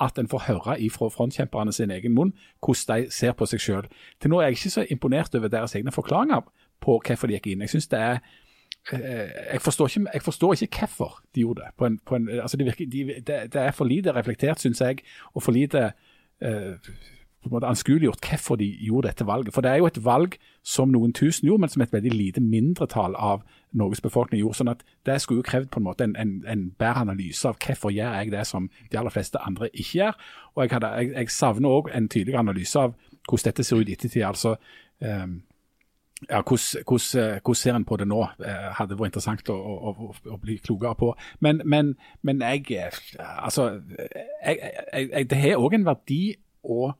[0.00, 2.30] at en får høre ifra frontkjemperne sin egen munn
[2.62, 3.88] hvordan de ser på seg sjøl.
[4.22, 6.46] Til nå er jeg ikke så imponert over deres egne forklaringer
[6.82, 7.66] på hvorfor de gikk inn.
[7.66, 8.22] Jeg synes det er
[8.92, 11.70] jeg forstår, ikke, jeg forstår ikke hvorfor de gjorde det.
[11.78, 14.80] På en, på en, altså det, virker, de, det, det er for lite reflektert, syns
[14.80, 14.98] jeg,
[15.34, 15.92] og for lite
[16.42, 16.74] eh,
[17.42, 19.54] på en måte anskueliggjort hvorfor de gjorde dette valget.
[19.54, 22.40] For det er jo et valg som noen tusen gjorde, men som et veldig lite
[22.40, 24.60] mindretall av Norges befolkning gjorde.
[24.60, 27.58] sånn at Det skulle jo krevd på en måte en, en, en bedre analyse av
[27.58, 30.20] hvorfor gjør jeg det som de aller fleste andre ikke gjør.
[30.54, 32.94] Og jeg, hadde, jeg, jeg savner òg en tydeligere analyse av
[33.28, 34.22] hvordan dette ser ut i ettertid.
[34.22, 34.56] altså
[35.00, 35.42] ehm,
[36.28, 38.22] ja, hvordan, hvordan, hvordan ser en på det nå?
[38.44, 41.12] Eh, hadde vært interessant å, å, å, bli klokere på.
[41.40, 43.68] Men, men, men jeg eh, Altså,
[44.44, 46.22] jeg, jeg, jeg, det har òg en verdi
[46.62, 46.92] å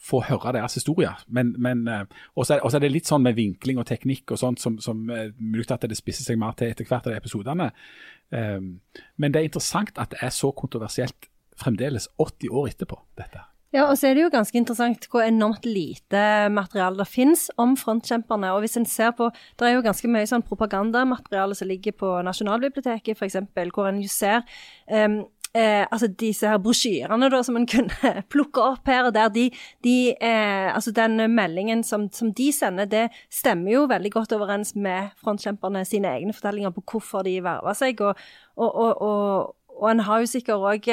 [0.00, 1.18] få høre deres historier.
[1.28, 2.04] Men, men eh,
[2.34, 5.28] også, er, er det litt sånn med vinkling og teknikk og sånt som, som eh,
[5.36, 7.70] mulig at det spisser seg mer til etter hvert av de episodene.
[8.32, 11.28] Eh, men det er interessant at det er så kontroversielt
[11.60, 13.44] fremdeles 80 år etterpå, dette.
[13.70, 17.76] Ja, og så er det jo ganske interessant hvor enormt lite materiale det finnes om
[17.78, 18.50] frontkjemperne.
[18.50, 22.16] Og hvis en ser på, det er jo ganske mye sånn propagandamateriale som ligger på
[22.26, 23.38] Nasjonalbiblioteket, f.eks.,
[23.70, 24.42] hvor en jo ser
[24.90, 25.20] um,
[25.54, 29.46] eh, altså disse her brosjyrene da, som en kunne plukke opp her og der, de,
[29.86, 34.74] de eh, altså den meldingen som, som de sender, det stemmer jo veldig godt overens
[34.74, 38.02] med frontkjemperne sine egne fortellinger på hvorfor de verva seg.
[38.02, 38.18] og,
[38.56, 40.90] og, og, og og en har jo sikkert òg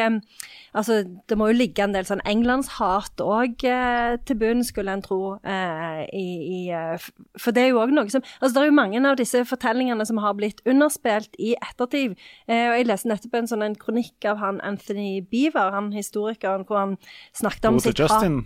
[0.77, 5.01] Altså, det må jo ligge en del sånn englandshat òg eh, til bunn, skulle en
[5.01, 5.38] tro.
[5.41, 7.07] Eh, i, i, eh,
[7.39, 10.05] for det er jo òg noe som Altså, det er jo mange av disse fortellingene
[10.05, 12.13] som har blitt underspilt i ettertid.
[12.45, 16.67] Eh, og jeg leste nettopp en sånn en kronikk av han Anthony Beaver, han historikeren,
[16.69, 16.93] hvor han
[17.33, 18.38] snakket om Bror til sitt hat- Justin.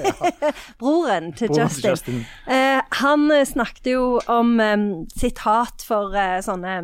[0.80, 1.82] Broren til Broren Justin.
[1.82, 2.24] til Justin.
[2.48, 6.78] Eh, han eh, snakket jo om eh, sitt hat for eh, sånne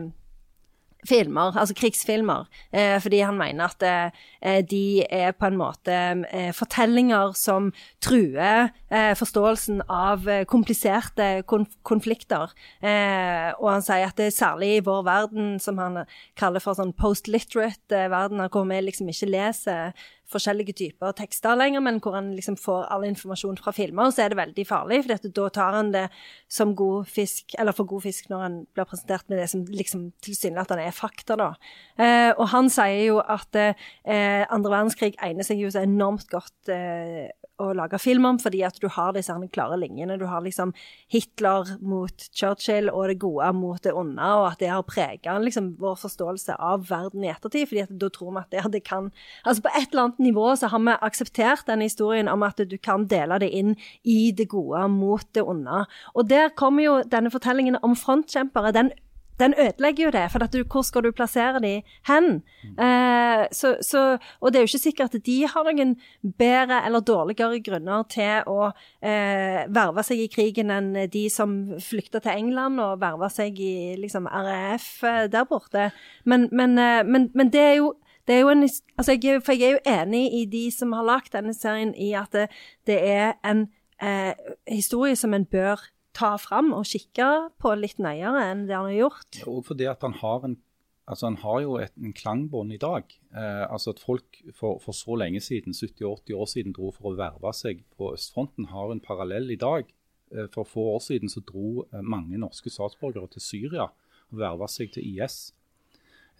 [1.08, 5.94] filmer, altså krigsfilmer, eh, fordi han mener at eh, de er på en måte
[6.30, 7.70] eh, fortellinger som
[8.04, 12.52] truer eh, forståelsen av eh, kompliserte konf konflikter.
[12.82, 16.02] Eh, og han sier at det er særlig i vår verden, som han
[16.38, 21.82] kaller for sånn post-literate eh, verden, hvor vi liksom ikke leser forskjellige typer tekster lenger,
[21.84, 25.30] men hvor han liksom får all informasjon fra filmer, så er det veldig farlig, for
[25.38, 26.06] da tar han det
[26.52, 30.08] som god fisk, eller for god fisk når han blir presentert med det som liksom
[30.26, 31.50] tilsynelatende er fakta, da.
[31.98, 37.28] Eh, og han sier jo at eh, verdenskrig egner seg jo så enormt godt eh,
[37.62, 40.18] å lage film om, fordi at du har disse klare linjene.
[40.20, 40.72] Du har liksom
[41.12, 45.74] Hitler mot Churchill og det gode mot det onde, og at det har preget liksom,
[45.80, 47.68] vår forståelse av verden i ettertid.
[47.68, 49.10] fordi at da tror vi at det, det kan
[49.46, 52.76] Altså på et eller annet nivå så har vi akseptert den historien om at du
[52.78, 55.84] kan dele det inn i det gode mot det onde.
[56.14, 58.72] Og der kommer jo denne fortellingen om frontkjempere.
[58.72, 58.92] den
[59.38, 61.72] den ødelegger jo det, for at du, hvor skal du plassere de
[62.08, 62.42] hen?
[62.64, 65.96] Eh, så, så, og det er jo ikke sikkert at de har noen
[66.38, 68.70] bedre eller dårligere grunner til å
[69.04, 73.94] eh, verve seg i krigen enn de som flykta til England og verva seg i
[74.00, 75.90] liksom RAF eh, der borte.
[76.24, 77.92] Men, men, eh, men, men det er jo
[78.26, 78.66] Det er jo en,
[78.98, 82.12] altså jeg, for jeg er jo enig i de som har lagd denne serien, i
[82.18, 82.48] at det,
[82.88, 83.68] det er en
[84.02, 84.34] eh,
[84.70, 85.84] historie som en bør
[86.16, 87.28] ta fram og kikke
[87.60, 89.42] på litt nøyere enn det han har gjort.
[89.46, 90.60] Og fordi at han har en
[91.06, 93.04] Altså, Han har jo et, en klangbånd i dag.
[93.30, 97.14] Eh, altså at Folk for, for, så lenge siden, 70-80 år siden, dro for å
[97.14, 99.92] verve seg på østfronten, har en parallell i dag.
[100.34, 104.66] Eh, for få år siden så dro eh, mange norske statsborgere til Syria og verva
[104.66, 105.52] seg til IS.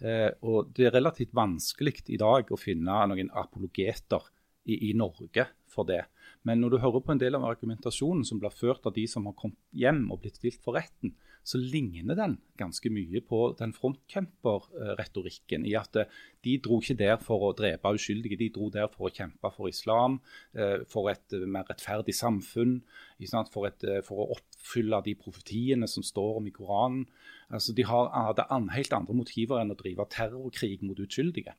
[0.01, 4.27] Eh, og Det er relativt vanskelig i dag å finne noen apologeter
[4.67, 6.03] i, i Norge for det.
[6.45, 9.25] Men når du hører på en del av argumentasjonen som blir ført av de som
[9.27, 11.15] har kommet hjem og blitt stilt for retten,
[11.47, 15.63] så ligner den ganske mye på den frontkjemperretorikken.
[15.63, 16.09] I at eh,
[16.43, 19.71] de dro ikke der for å drepe uskyldige, de dro der for å kjempe for
[19.71, 20.19] islam,
[20.57, 22.81] eh, for et eh, mer rettferdig samfunn,
[23.53, 27.05] for, et, for å oppfylle de profetiene som står om i Koranen.
[27.47, 31.55] Altså, de hadde helt andre motiver enn å drive terrorkrig mot uskyldige.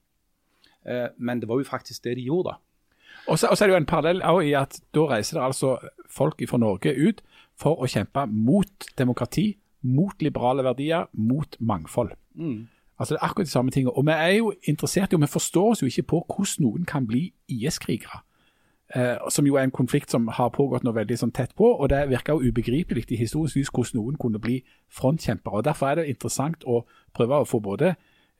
[1.16, 2.53] Men det var jo faktisk det de gjorde.
[2.53, 2.61] da.
[3.28, 5.72] Og så, er det jo en parallell i at da reiser det altså
[6.12, 7.24] folk fra Norge ut
[7.59, 12.11] for å kjempe mot demokrati, mot liberale verdier, mot mangfold.
[12.35, 12.68] Mm.
[12.99, 13.93] Altså Det er akkurat de samme tingene.
[13.93, 16.85] Og vi er jo interessert i, og vi forstår oss jo ikke på hvordan noen
[16.85, 18.22] kan bli IS-krigere.
[18.97, 21.74] Eh, som jo er en konflikt som har pågått nå veldig sånn tett på.
[21.76, 25.61] og Det virker jo ubegripelig i historisk lys hvordan noen kunne bli frontkjempere.
[25.61, 27.95] og Derfor er det interessant å prøve å få både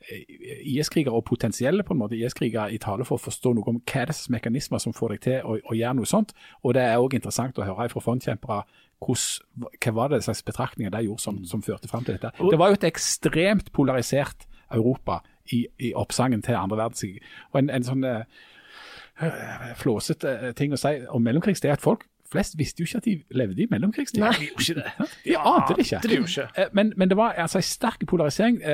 [0.09, 4.03] IS-krigere og potensielle på en måte IS-krigere i tale for å forstå noe om hva
[4.03, 6.35] er det mekanismer som får deg til å, å gjøre noe sånt.
[6.63, 8.61] Og Det er òg interessant å høre fra frontkjempere
[8.99, 12.33] hva var det slags betraktninger de gjorde som, som førte fram til dette.
[12.39, 15.21] Det var jo et ekstremt polarisert Europa
[15.55, 17.23] i, i oppsangen til andre verdenskrig.
[17.53, 18.23] Og en, en sånn uh,
[19.79, 23.05] flåsete ting å si om mellomkrigs, det er at folk flest visste jo ikke at
[23.05, 24.21] de levde i mellomkrigstid.
[24.21, 25.09] Nei, de gjorde ikke det.
[25.25, 26.01] De ante det ikke.
[26.03, 26.47] Det ikke.
[26.59, 28.61] Eh, men, men, det var altså en sterk polarisering.
[28.63, 28.71] Eh,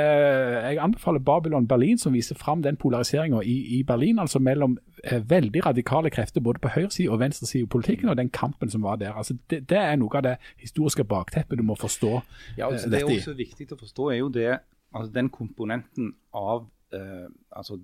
[0.69, 4.19] jeg anbefaler Babylon Berlin, som viser fram den polariseringa i, i, Berlin.
[4.19, 8.31] altså mellom eh, veldig radikale krefter både på høyresiden og venstresiden i politikken, og den
[8.31, 9.13] kampen som var der.
[9.13, 12.21] altså det, det, er noe av det historiske bakteppet du må forstå.
[12.59, 14.59] Ja, altså, det er også viktig å forstå er jo det,
[14.95, 17.79] altså den komponenten av eh, altså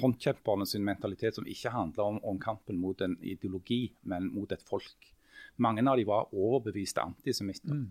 [0.00, 4.64] frontkjemperne sin mentalitet som ikke handler om, om, kampen mot en ideologi, men mot et
[4.66, 5.10] folk.
[5.60, 7.74] Mange av de var overbeviste antisemitter.
[7.76, 7.90] Mm.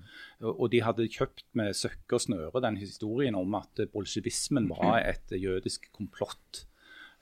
[0.55, 5.35] Og de hadde kjøpt med søkke og snøre den historien om at bolsjevismen var et
[5.37, 6.65] jødisk komplott.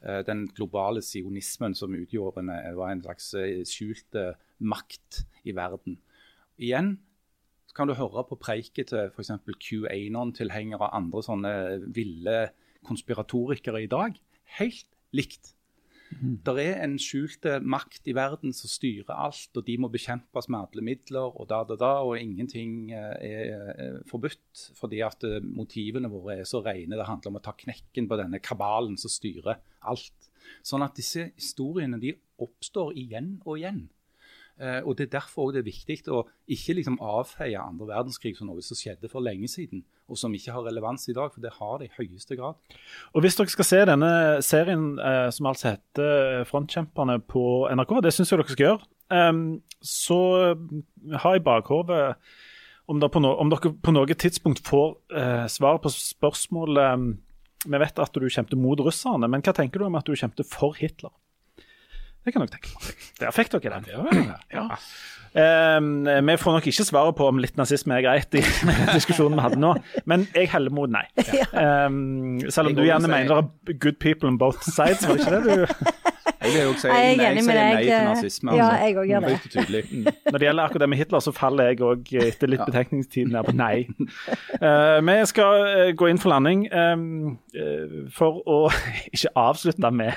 [0.05, 4.21] Eh, den globale sionismen som utgjorde en, var en slags eh, skjult
[4.59, 5.99] makt i verden.
[6.57, 6.95] Igjen
[7.77, 9.35] kan du høre på preiket til f.eks.
[9.61, 11.51] QAnon-tilhengere og andre sånne
[11.93, 12.37] ville
[12.87, 14.17] konspiratorikere i dag
[14.59, 15.53] helt likt.
[16.07, 16.37] Mm.
[16.45, 20.61] Det er en skjult makt i verden som styrer alt, og de må bekjempes med
[20.61, 21.35] alle midler.
[21.35, 26.47] Og da, da, da, og ingenting eh, er forbudt fordi at eh, motivene våre er
[26.47, 26.95] så rene.
[26.95, 30.31] Det handler om å ta knekken på denne kabalen som styrer alt.
[30.65, 33.87] Sånn at disse historiene de oppstår igjen og igjen.
[34.57, 38.49] Eh, og Det er derfor det er viktig å ikke liksom avfeie andre verdenskrig som
[38.49, 41.53] noe som skjedde for lenge siden, og som ikke har relevans i dag, for det
[41.57, 42.57] har det i høyeste grad.
[43.13, 44.11] Og Hvis dere skal se denne
[44.45, 48.79] serien eh, som altså heter 'Frontkjemperne' på NRK, det syns jeg dere skal gjøre,
[49.11, 50.19] um, så
[51.13, 52.15] har jeg i bakhodet
[52.87, 57.07] om, no om, dere på noe tidspunkt får eh, svar på spørsmålet um,
[57.67, 60.47] Vi vet at du kjempet mot russerne, men hva tenker du om at du kjempet
[60.47, 61.11] for Hitler?
[62.27, 62.95] Det kan dere tenke på.
[63.21, 64.33] Der fikk dere den.
[64.51, 64.67] Ja.
[65.37, 68.41] Um, vi får nok ikke svaret på om litt nazisme er greit i
[68.95, 69.73] diskusjonen vi hadde nå,
[70.09, 71.03] men jeg heller mot nei.
[71.57, 75.35] Um, selv om du gjerne mener er good people on both sides, var det ikke
[75.35, 76.06] det du
[76.47, 78.53] jeg vil jo si jeg jeg sier nei til nazisme.
[78.53, 78.59] Altså.
[78.59, 79.81] Ja, jeg òg gjør det.
[79.91, 80.05] Mm.
[80.31, 83.47] Når det gjelder akkurat det med Hitler, så faller jeg òg etter litt betenkningstid ned
[83.47, 83.75] på nei.
[84.61, 88.59] Uh, vi skal uh, gå inn for landing um, uh, for å
[89.15, 90.15] ikke avslutte med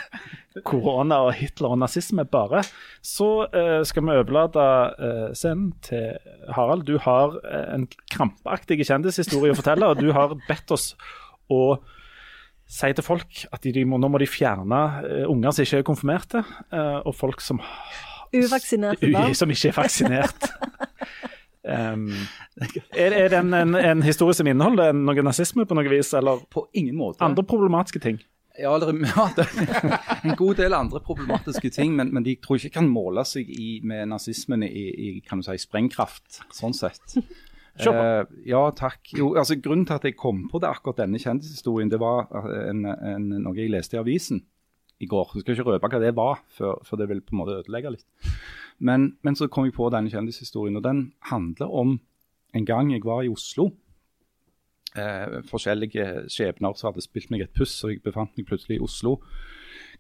[0.67, 2.65] korona og Hitler og nazisme bare.
[3.07, 3.47] Så
[3.87, 4.65] skal vi overlate
[5.39, 6.19] scenen til
[6.57, 6.83] Harald.
[6.89, 7.37] Du har
[7.71, 10.91] en krampaktig kjendishistorie å fortelle, og du har bedt oss
[11.55, 11.79] å
[12.71, 15.83] si til folk at de, de må, nå må de fjerne uh, unger som ikke
[15.83, 17.61] er konfirmerte, uh, og folk som
[18.31, 19.35] Uvaksinerte barn.
[19.35, 20.51] Som ikke er vaksinert.
[21.67, 22.05] um,
[22.95, 26.45] er, er det en, en, en, historie som inneholder noe nazisme på noe vis, eller
[26.53, 27.25] på ingen måte.
[27.27, 28.21] andre problematiske ting?
[28.61, 32.89] Ja, det er en god del andre problematiske ting, men, men de tror ikke kan
[32.91, 37.15] måle seg i, med nazismen i, i kan du si, sprengkraft, sånn sett.
[37.79, 39.13] Uh, ja, takk.
[39.17, 42.71] Jo, altså, grunnen til at jeg kom på det akkurat denne kjendishistorien, det var eh,
[42.71, 44.43] en, en, noe jeg leste i avisen
[45.01, 45.37] i går.
[45.37, 47.95] Jeg skal ikke røpe hva det var, for, for det vil på en måte ødelegge
[47.95, 48.33] litt.
[48.85, 51.99] Men, men, så kom jeg på denne kjendishistorien, og den handler om
[52.57, 53.71] en gang jeg var i Oslo.
[54.99, 58.85] eh, forskjellige skjebner som hadde spilt meg et puss, og jeg befant meg plutselig i
[58.85, 59.21] Oslo.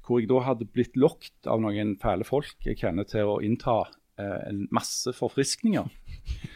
[0.04, 3.84] Hvor jeg da hadde blitt lokket av noen fæle folk jeg kjenner til å innta
[3.86, 3.99] eh,
[4.50, 5.86] en masse forfriskninger.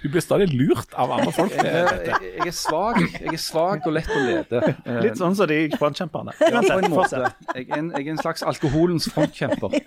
[0.02, 1.54] Du blir stadig lurt av andre folk.
[1.56, 1.66] Jeg,
[2.06, 4.60] jeg, jeg er svak jeg er svag og lett å lede.
[4.84, 6.34] Eh, Litt sånn som de frontkjemperne.
[6.44, 7.22] Ja, på en måte.
[7.56, 9.78] Jeg er en, jeg er en slags alkoholens frontkjemper.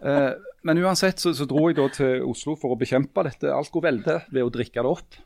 [0.00, 0.30] Eh,
[0.66, 4.46] men uansett så, så dro jeg da til Oslo for å bekjempe dette alkoveldet ved
[4.46, 5.18] å drikke det opp.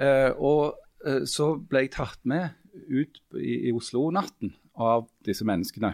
[0.00, 2.54] Eh, og eh, så ble jeg tatt med
[2.90, 5.92] ut i, i Oslo-natten av disse menneskene.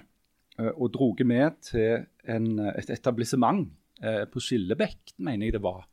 [0.61, 2.47] eh, og droget med til en,
[2.77, 3.73] et etablissement eh,
[4.31, 5.87] på Skillebekk, mener jeg det var.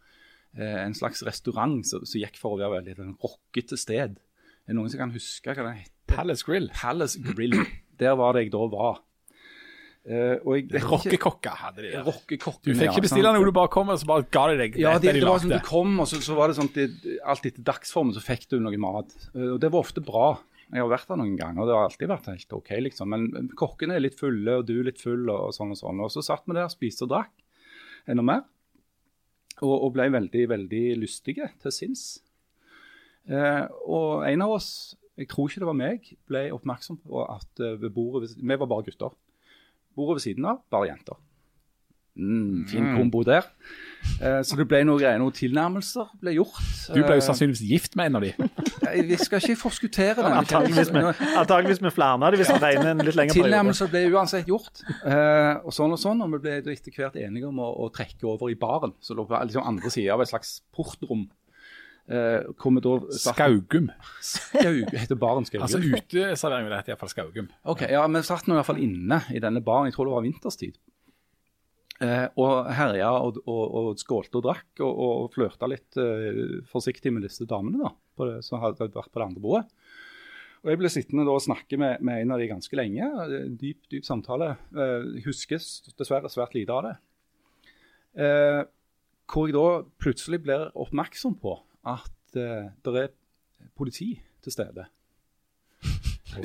[0.58, 4.20] Eh, en slags restaurant som som gikk for å være veldig en rockete sted.
[4.20, 5.92] Er det noen som kan huske hva den het?
[6.08, 6.70] Palace Grill.
[6.76, 7.56] Palace Grill.
[8.00, 9.02] Der var det jeg da var.
[10.06, 12.04] Eh, ikke- Rockekokker hadde de der.
[12.04, 14.98] Du fikk ikke bestille noe, du bare kom og så bare ga de deg Ja,
[15.00, 16.90] det, det, de det var sånn du kom, og så, så var det sånn det,
[17.24, 19.14] alt etter dagsformen så fikk du noe mat.
[19.34, 20.42] Eh, Og det var ofte bra.
[20.74, 23.08] Jeg har vært der noen ganger, og det har alltid vært helt OK, liksom.
[23.14, 26.02] Men kokkene er litt fulle, og du er litt full, og, og sånn og sånn.
[26.04, 27.32] Og så satt vi der, spiste og drakk
[28.10, 28.44] enda mer.
[29.62, 32.06] Og, og ble veldig, veldig lystige til sinns.
[33.30, 34.70] Eh, og en av oss,
[35.20, 38.68] jeg tror ikke det var meg, ble oppmerksom på at eh, ved bordet Vi var
[38.68, 39.14] bare gutter.
[39.96, 41.22] Bordet ved siden av, bare jenter.
[42.16, 43.48] Mm, fin kombo der.
[44.22, 46.60] Eh, så det ble noen greier, noen tilnærmelser ble gjort.
[46.94, 48.34] Du ble jo Eh, sannsynligvis gift med en av de.
[49.10, 50.36] Vi skal ikke forskuttere den.
[50.44, 51.10] Antageligvis med,
[51.40, 53.38] antageligvis med flere av de, hvis vi regner en litt periode.
[53.40, 54.84] Tilnærmelser ble uansett gjort.
[55.02, 58.28] Eh, og sånn og sånn, og vi ble etter hvert enige om å, å trekke
[58.30, 58.94] over i baren.
[59.02, 61.26] Så lå på liksom andre sida av et slags portrom.
[62.12, 62.44] Eh,
[62.84, 63.90] da Skaugum.
[64.22, 65.64] Skaug, heter baren Skaugum?
[65.64, 67.48] Altså uteservering vil det hete iallfall Skaugum.
[67.64, 70.18] Ok, ja, Vi satt nå i hvert fall inne i denne baren, jeg tror det
[70.20, 70.76] var vinterstid.
[72.02, 77.14] Eh, og herja og, og, og skålte og drakk og, og flørta litt eh, forsiktig
[77.14, 77.92] med disse damene da,
[78.24, 79.68] det, som hadde vært på det andre bordet.
[80.64, 83.08] Og Jeg ble sittende da og snakke med, med en av de ganske lenge.
[83.60, 84.54] Dyp, dyp samtale.
[84.72, 86.94] Eh, huskes dessverre svært lite av det.
[88.24, 88.62] Eh,
[89.28, 89.68] hvor jeg da
[90.00, 91.58] plutselig blir oppmerksom på
[91.90, 93.12] at eh, det er
[93.76, 94.14] politi
[94.44, 94.88] til stede.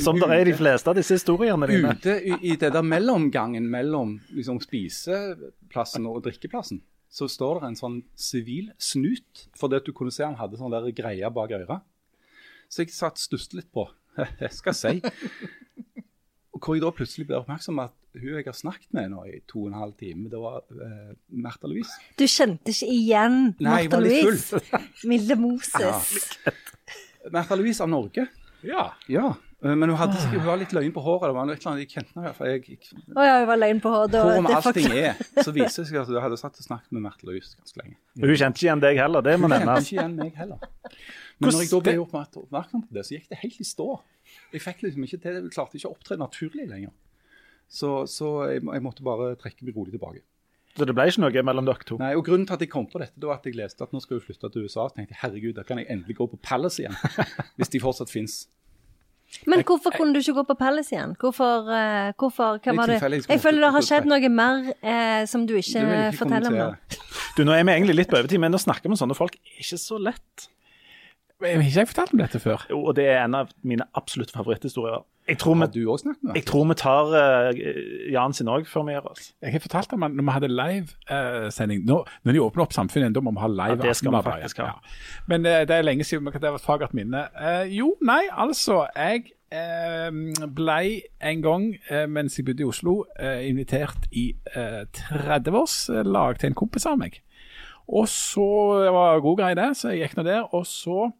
[0.02, 1.94] Som det er i de fleste av disse historiene dine.
[1.96, 7.78] Ute i, i det der mellomgangen mellom liksom, spiseplassen og drikkeplassen, så står det en
[7.78, 11.86] sånn sivil snut, fordi at du kunne se han hadde sånn der greie bak øret.
[12.68, 13.86] Så jeg satt stusset litt på
[14.42, 14.98] jeg skal si.
[16.58, 19.22] Og hvor jeg da plutselig ble oppmerksom på at hun jeg har snakket med nå
[19.30, 21.92] i to og en halv time, det var uh, Märtha Louise.
[22.18, 24.58] Du kjente ikke igjen litt Louise?
[25.10, 26.14] Milde Moses.
[27.30, 28.26] Märtha Louise av Norge.
[28.66, 28.88] Ja.
[29.06, 29.36] Ja.
[29.64, 31.28] Eh, Men hun, hadde, sikkert- hun var litt løgn på håret.
[31.28, 32.50] Det var noe et eller annet jeg kjente henne i hvert fall.
[32.52, 34.14] Jeg, jeg, Å ja, hun var løgn på håret.
[34.18, 36.92] og Hvorom det allting er, så viser det seg at hun hadde satt og snakket
[36.98, 37.96] med Märtha Louise ganske lenge.
[38.18, 39.90] Hun kjente ikke igjen deg heller, det må nevnes.
[41.38, 43.86] Men når jeg da ble oppmerk- oppmerksom på det, så gikk det helt i stå.
[44.52, 46.90] Jeg fikk liksom ikke til, jeg klarte ikke å opptre naturlig lenger.
[47.68, 50.22] Så, så jeg, jeg måtte bare trekke meg rolig tilbake.
[50.78, 51.96] Så det ble ikke noe mellom dere to.
[52.00, 53.92] Nei, og Grunnen til at jeg kom på dette, det var at jeg leste at
[53.94, 54.86] nå skal hun flytte til USA.
[54.90, 56.96] Så tenkte jeg herregud, da kan jeg endelig gå på Palace igjen.
[57.58, 58.36] hvis de fortsatt fins.
[59.48, 61.14] Men hvorfor kunne du ikke gå på Palace igjen?
[61.20, 62.98] Hvorfor, uh, hvorfor hva var det?
[63.28, 66.60] jeg føler det har skjedd noe mer uh, som du ikke, du ikke forteller om
[66.62, 66.68] nå.
[67.36, 69.60] Du, Nå er vi egentlig litt på overtid, men å snakke med sånne folk er
[69.62, 70.48] ikke så lett.
[71.38, 72.64] Men Har ikke jeg fortalt om dette før?
[72.72, 75.04] Jo, og det er en av mine absolutt favoritthistorier.
[75.28, 77.62] Jeg tror Har vi, du òg snakket med jeg tror vi tar uh,
[78.12, 79.32] Jan sin òg før vi gjør oss.
[79.44, 83.16] Jeg har fortalt om at når vi hadde livesending Når, når de åpner opp samfunnet
[83.16, 84.70] da må vi ha live Ja, det skal vi faktisk ha.
[84.72, 84.94] Ja.
[85.28, 87.26] Men uh, det er lenge siden, det var et fagert minne.
[87.36, 88.86] Eh, jo, nei, altså.
[88.96, 90.80] Jeg eh, ble
[91.30, 96.58] en gang, eh, mens jeg bodde i Oslo, eh, invitert i eh, 30-årslag til en
[96.58, 97.20] kompis av meg.
[97.88, 98.48] Og så
[98.84, 100.48] det var det god greie det, så jeg gikk nå der.
[100.54, 101.10] Og så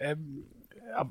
[0.00, 0.16] eh,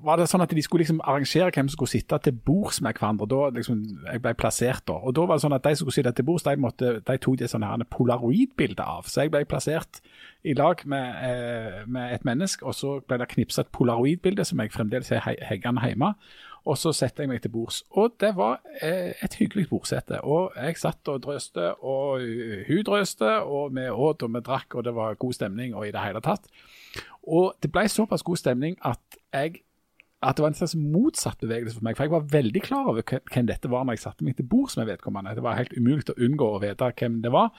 [0.03, 2.93] var det sånn at de skulle liksom arrangere hvem som skulle sitte til bords med
[2.99, 3.27] hverandre.
[3.31, 3.79] Da liksom,
[4.11, 4.93] jeg ble plassert da.
[5.01, 7.17] Og da var det sånn at de som skulle sitte til bords, de, måtte, de
[7.23, 9.09] tok de sånne polaroidbilder av.
[9.09, 10.01] Så jeg ble plassert
[10.43, 14.59] i lag med, eh, med et menneske, og så ble det knipsa et polaroidbilde som
[14.63, 16.13] jeg fremdeles har he- heggende hjemme.
[16.69, 17.79] Og så setter jeg meg til bords.
[17.97, 20.19] Og det var eh, et hyggelig bordsete.
[20.21, 22.21] Og jeg satt og drøste, og
[22.67, 25.91] hun drøste, og vi åt og vi drakk, og det var god stemning og i
[25.91, 26.45] det hele tatt.
[27.25, 29.63] Og det ble såpass god stemning at jeg
[30.21, 31.95] at det var en slags motsatt bevegelse for meg.
[31.97, 34.77] For jeg var veldig klar over hvem- dette var når jeg satte meg til bords
[34.77, 35.33] med vedkommende.
[35.35, 37.49] Det var helt umulig å unngå å vite hvem det var.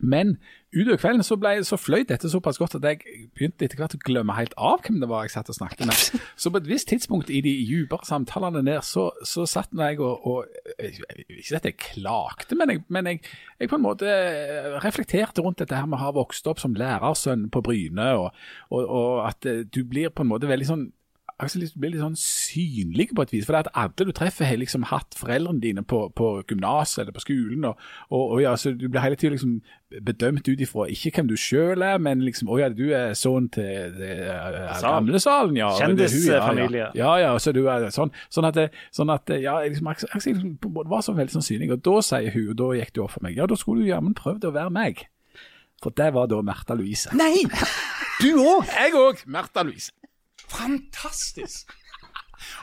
[0.00, 0.38] Men
[0.72, 3.02] utover kvelden så, ble, så fløy dette såpass godt at jeg
[3.36, 6.20] begynte etter hvert å glemme helt av hvem det var jeg satt og snakket med.
[6.40, 10.24] Så på et visst tidspunkt i de dypere samtalene der, så, så satt jeg og,
[10.26, 10.46] og
[10.80, 13.20] Ikke at jeg klagde, men, jeg, men jeg,
[13.60, 14.14] jeg på en måte
[14.84, 18.30] reflekterte rundt dette her med å ha vokst opp som lærersønn på Bryne, og,
[18.70, 20.88] og, og at eh, du blir på en måte veldig sånn
[21.40, 23.46] Aksel, blir litt sånn synlig på et vis.
[23.48, 27.16] For det at alle du treffer, har liksom hatt foreldrene dine på, på gymnaset eller
[27.16, 27.66] på skolen.
[27.70, 29.60] Og, og, og ja, så Du blir hele tiden liksom
[30.06, 33.48] bedømt ut ifra ikke hvem du sjøl er, men liksom Å ja, du er sønn
[33.50, 34.20] til, til
[34.84, 35.72] Gamlesalen, ja.
[35.74, 36.90] er hun, Kjendisfamilie.
[36.94, 38.14] Ja, ja, ja, så du er sånn.
[38.30, 38.60] Sånn at,
[38.94, 41.72] sånn at ja, liksom, Aksel Aksel liksom, var så veldig sånn synlig.
[41.74, 43.90] Og da sier hun, og da gikk det opp for meg, ja, da skulle du
[43.90, 45.06] jammen prøvd å være meg.
[45.80, 47.12] For det var da Märtha Louise.
[47.16, 47.46] Nei!
[48.20, 48.66] Du òg!
[48.68, 49.94] Jeg òg, Märtha Louise.
[50.50, 51.76] Fantastisk!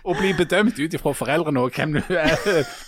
[0.07, 2.33] Å bli bedømt ut ifra foreldrene og hvem du er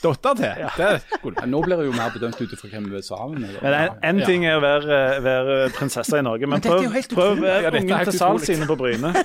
[0.02, 0.64] datter til.
[0.80, 0.90] Det
[1.20, 3.60] skulle nå blir du jo mer bedømt ut ifra hvem du er sammen med.
[3.62, 7.46] En, en ting er å være, være prinsesse i Norge, men, Men prøv, prøv å.
[7.46, 9.14] Ja, være er ungen til salen sine på Bryne.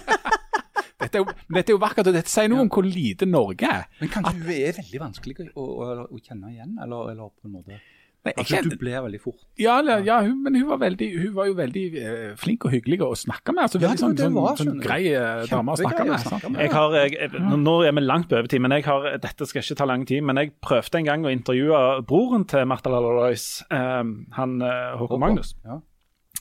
[1.05, 3.83] Dette er, dette er jo vakkert, og dette sier noe om hvor lite Norge er.
[4.01, 7.57] Men kanskje hun er veldig vanskelig å, å, å kjenne igjen, eller, eller på en
[7.59, 7.81] måte
[8.25, 11.33] Nei, jeg Altså, du ble veldig fort Ja, ja hun, men hun var, veldig, hun
[11.37, 13.67] var jo veldig eh, flink og hyggelig å snakke med.
[13.67, 16.61] Altså, Ja, veldig det sånn, sånn, var, sånn grei eh, dame å snakke med.
[16.65, 19.61] Jeg har, jeg, jeg, nå- er vi langt på overtid, men jeg har, dette skal
[19.67, 20.25] ikke ta lang tid.
[20.25, 25.21] Men jeg prøvde en gang å intervjue broren til Martha Lalois, um, han eh, Håkon
[25.21, 25.53] Magnus.
[25.69, 25.81] Ja.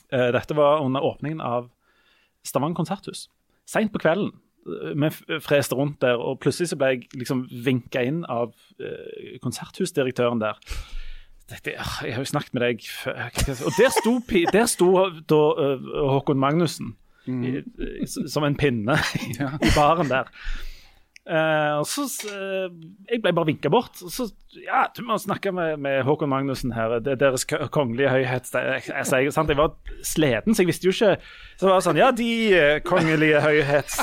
[0.08, 1.68] Uh, dette var under åpningen av
[2.44, 3.26] Stavanger konserthus.
[3.68, 4.32] Seint på kvelden.
[4.64, 9.36] eh, Vi freste rundt der, og plutselig så ble jeg liksom vinka inn av eh,
[9.44, 10.56] konserthusdirektøren der.
[11.52, 13.26] Ah, jeg har jo snakket med deg før.
[13.68, 14.12] Og der sto,
[14.52, 14.90] der sto
[15.28, 16.94] da eh, Håkon Magnussen
[17.26, 17.42] mm.
[17.44, 19.34] i, som en pinne i,
[19.68, 20.30] i baren der.
[21.24, 22.68] Uh, og så, uh,
[23.08, 23.96] Jeg ble bare vinka bort.
[24.04, 24.26] Og så,
[24.60, 26.98] ja, du må snakke med, med Håkon Magnussen her.
[27.00, 28.50] Det er deres kongelige høyhet.
[28.52, 29.72] Jeg, jeg, jeg, jeg var
[30.04, 31.14] sliten, så jeg visste jo ikke
[31.56, 34.00] Så det var sånn Ja, de uh, kongelige høyhets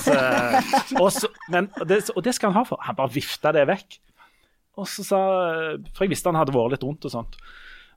[1.02, 2.82] og, så, men, og, det, og det skal han ha for.
[2.90, 4.02] Han bare vifta det vekk.
[4.80, 5.20] Og så sa
[5.92, 7.36] For jeg visste han hadde vært litt rundt og sånt.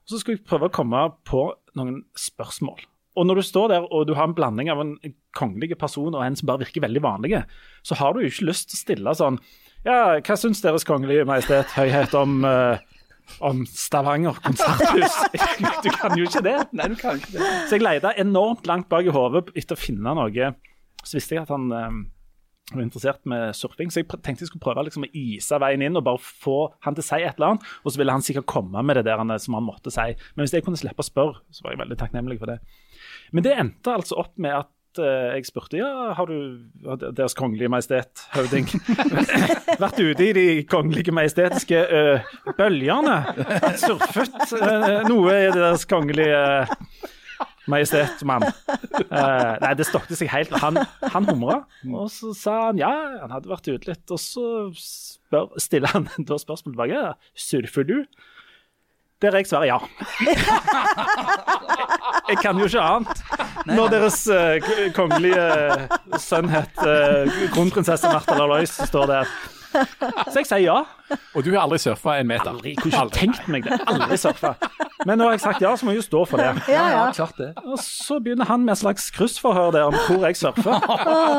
[0.05, 1.47] Og så skulle jeg prøve å komme på
[1.77, 2.83] noen spørsmål.
[3.15, 4.97] Og når du står der og du har en blanding av en
[5.35, 7.39] kongelig person og en som bare virker veldig vanlig,
[7.85, 9.39] så har du jo ikke lyst til å stille sånn
[9.85, 12.75] Ja, hva syns Deres Kongelige Majestet Høyhet om, uh,
[13.45, 15.15] om Stavanger konserthus?
[15.85, 16.57] du kan jo ikke det.
[16.75, 17.51] Nei, du kan ikke det.
[17.69, 20.51] Så jeg leita enormt langt bak i hodet etter å finne noe.
[21.05, 21.99] Så visste jeg at han eh,
[22.73, 25.99] var interessert med surfing, så jeg tenkte jeg skulle prøve liksom å ise veien inn
[25.99, 27.67] og bare få han til å si et eller annet.
[27.83, 30.07] Og så ville han sikkert komme med det der han, som han måtte si.
[30.33, 32.61] Men hvis jeg kunne slippe å spørre, så var jeg veldig takknemlig for det.
[33.35, 37.69] Men det endte altså opp med at eh, jeg spurte ja, har du Deres Kongelige
[37.69, 38.69] Majestet, høvding,
[39.83, 43.19] vært ute i de kongelige majestetiske eh, bølgene?
[43.81, 46.41] Surfet eh, noe i Deres Kongelige
[47.71, 48.43] Majestet, mann.
[49.09, 50.53] Uh, nei, det stokte seg helt.
[50.61, 51.57] Han, han humra,
[51.89, 52.93] og så sa han ja,
[53.23, 54.05] han hadde vært ute litt.
[54.13, 54.45] Og så
[54.77, 57.03] spør, stiller han da spørsmål tilbake.
[57.47, 57.97] Surfer du?
[59.23, 59.77] Der jeg svarer ja.
[62.29, 63.21] Jeg kan jo ikke annet.
[63.69, 64.57] Når deres uh,
[64.97, 65.45] kongelige kongelige
[66.19, 69.25] sønnhet, uh, kronprinsesse Märtha Lalois, står der.
[70.31, 70.79] Så jeg sier ja.
[71.35, 72.49] Og du har aldri surfa en meter?
[72.49, 73.77] Aldri, kunne ikke tenkt meg det.
[73.91, 74.55] Aldri surfa.
[75.05, 76.47] Men nå har jeg sagt ja, så må jeg jo stå for det.
[76.71, 77.03] Ja, ja.
[77.13, 77.51] klart det.
[77.61, 80.79] Og så begynner han med et slags kryssforhør der om hvor jeg surfer.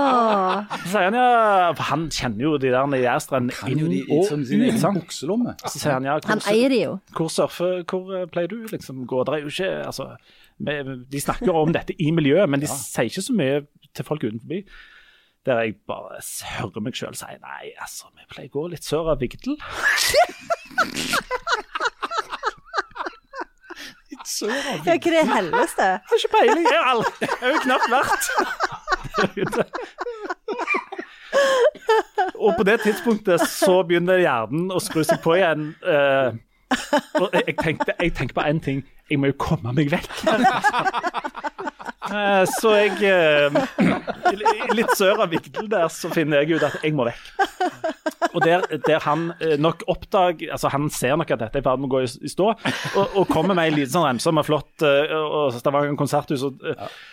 [0.87, 5.17] Så sier han ja, for han kjenner jo de der jærstrendene inn de og ut.
[5.67, 6.97] Så sier han ja, Han hvor, eier de jo.
[7.17, 9.25] hvor surfer, hvor eh, pleier du liksom gå?
[9.27, 10.11] Det er jo ikke, altså,
[11.17, 13.65] de snakker om dette i miljøet, men de sier ikke så mye
[13.97, 14.63] til folk utenfor.
[15.47, 16.19] Der jeg bare
[16.59, 19.55] hører meg sjøl si nei, altså, vi pleier å gå litt sør av Vigdel.
[24.11, 25.87] Litt sør av Ja, hva er det helveste?
[25.87, 28.25] Jeg har ikke peiling, jeg har jo knapt vært.
[32.35, 35.71] Og på det tidspunktet så begynner hjernen å skru seg på igjen.
[35.87, 36.35] Uh,
[37.23, 38.83] og jeg, jeg, tenkte, jeg tenker på én ting.
[39.11, 40.11] Jeg må jo komme meg vekk.
[42.07, 43.57] Eh, så jeg eh,
[44.77, 47.23] Litt sør av Vigdel der så finner jeg ut at jeg må vekk.
[48.33, 51.67] Og der, der han eh, nok oppdager Altså Han ser nok at dette er i
[51.67, 54.47] ferd med å gå i, stå, og, og kommer med en liten sånn remse med
[54.47, 56.61] flott og Stavanger konserthus og,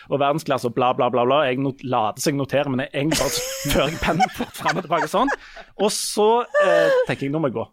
[0.10, 1.26] og verdensklasse og bla, bla, bla.
[1.28, 1.44] bla.
[1.48, 3.32] Jeg not, later seg notere, men jeg bare
[3.72, 5.34] fører jeg pennen fort fram og tilbake sånn.
[5.80, 6.30] Og så
[6.64, 7.68] eh, tenker jeg nå må jeg gå.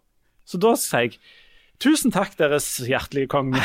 [0.47, 1.19] Så da sier jeg
[1.81, 3.61] tusen takk, deres hjertelige konge.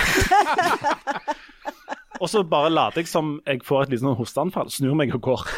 [2.20, 5.22] Og så bare later jeg som jeg får et lite sånn hosteanfall, snur meg og
[5.26, 5.46] går.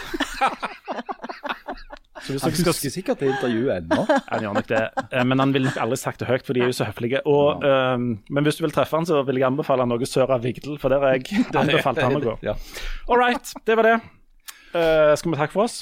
[2.29, 4.03] Så hvis Han husker skal sikkert det intervjuet ennå.
[4.33, 6.61] han gjør nok det, eh, men han ville nok aldri sagt det høyt, for de
[6.61, 7.23] er jo så høflige.
[7.25, 10.45] Og, eh, men hvis du vil treffe han, så vil jeg anbefale noe sør av
[10.45, 12.35] Vigdel, for der har jeg anbefalt han å gå.
[12.45, 12.59] Ja.
[13.09, 13.97] All right, det var det.
[14.69, 15.79] Uh, skal vi takke for oss?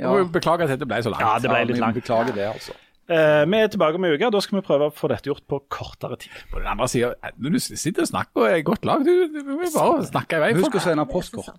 [0.00, 0.14] Ja.
[0.32, 1.20] Beklager at dette ble så langt.
[1.20, 1.98] Ja, det ble litt vi langt.
[2.00, 2.72] Beklager det, altså.
[3.10, 4.30] Eh, vi er tilbake om en uke.
[4.30, 6.42] Da skal vi prøve å få dette gjort på kortere tid.
[6.52, 9.14] På den andre siden, når du sitter og snakker og er i godt lag, du,
[9.34, 10.52] du må jo bare snakke i vei.
[10.60, 11.50] Husk å sende postkort.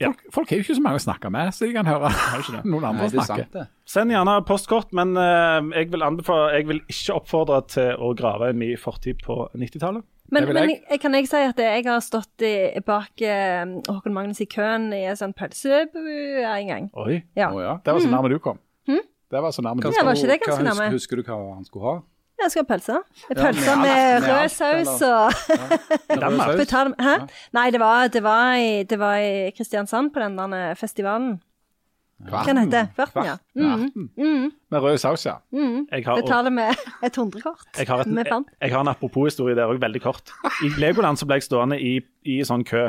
[0.00, 0.10] Ja.
[0.10, 2.10] Folk, folk har jo ikke så mange å snakke med, så de kan høre
[2.68, 3.46] noen andre Nei, er snakke.
[3.48, 3.70] sant.
[3.88, 8.50] Send gjerne postkort, men uh, jeg, vil anbefale, jeg vil ikke oppfordre til å grave
[8.52, 10.04] en ny fortid på 90-tallet.
[10.34, 10.80] Men, men jeg.
[10.90, 14.90] jeg, kan jeg si at jeg har stått i, bak uh, Håkon Magnus i køen
[14.92, 16.92] i en sånn pølsebu en gang.
[16.98, 17.22] Oi.
[17.38, 17.52] Ja.
[17.54, 17.76] Oh, ja.
[17.84, 18.60] Det var så nærme du kom.
[19.30, 20.92] Det var så nærme Ja, var ikke det ganske husker, nærme?
[20.94, 21.96] husker du hva han skulle ha?
[22.42, 22.96] Jeg skal ha pølse.
[23.28, 26.58] med Pølse ja, med med rød saus og Danmark.
[26.60, 26.84] Ja.
[27.00, 27.14] Hæ?
[27.56, 31.38] Nei, det var, det, var i, det var i Kristiansand på den der festivalen.
[32.16, 32.82] Hva heter det?
[32.96, 33.34] Kvarten, ja.
[33.54, 35.34] Mm, mm, Med rød saus, ja.
[35.52, 35.88] mm.
[35.90, 36.72] Betaler med
[37.04, 37.66] et hundrekort.
[37.78, 40.32] jeg har, et, med jeg, jeg har en apropos-historie der òg, veldig kort.
[40.64, 42.88] I Legoland så ble jeg stående i, i sånn kø.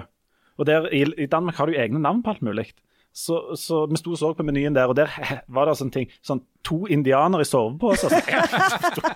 [0.57, 2.69] Og der, i, I Danmark har du egne navn på alt mulig.
[3.17, 5.09] Så, så vi sto og så på menyen der, og der
[5.55, 6.11] var det sånne ting.
[6.21, 8.09] Sånn to indianere i sovepose.
[8.11, 9.13] Så-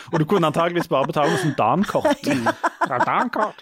[0.12, 2.24] og du kunne antageligvis bare betale med sånn dankort.
[2.88, 3.60] Dankort.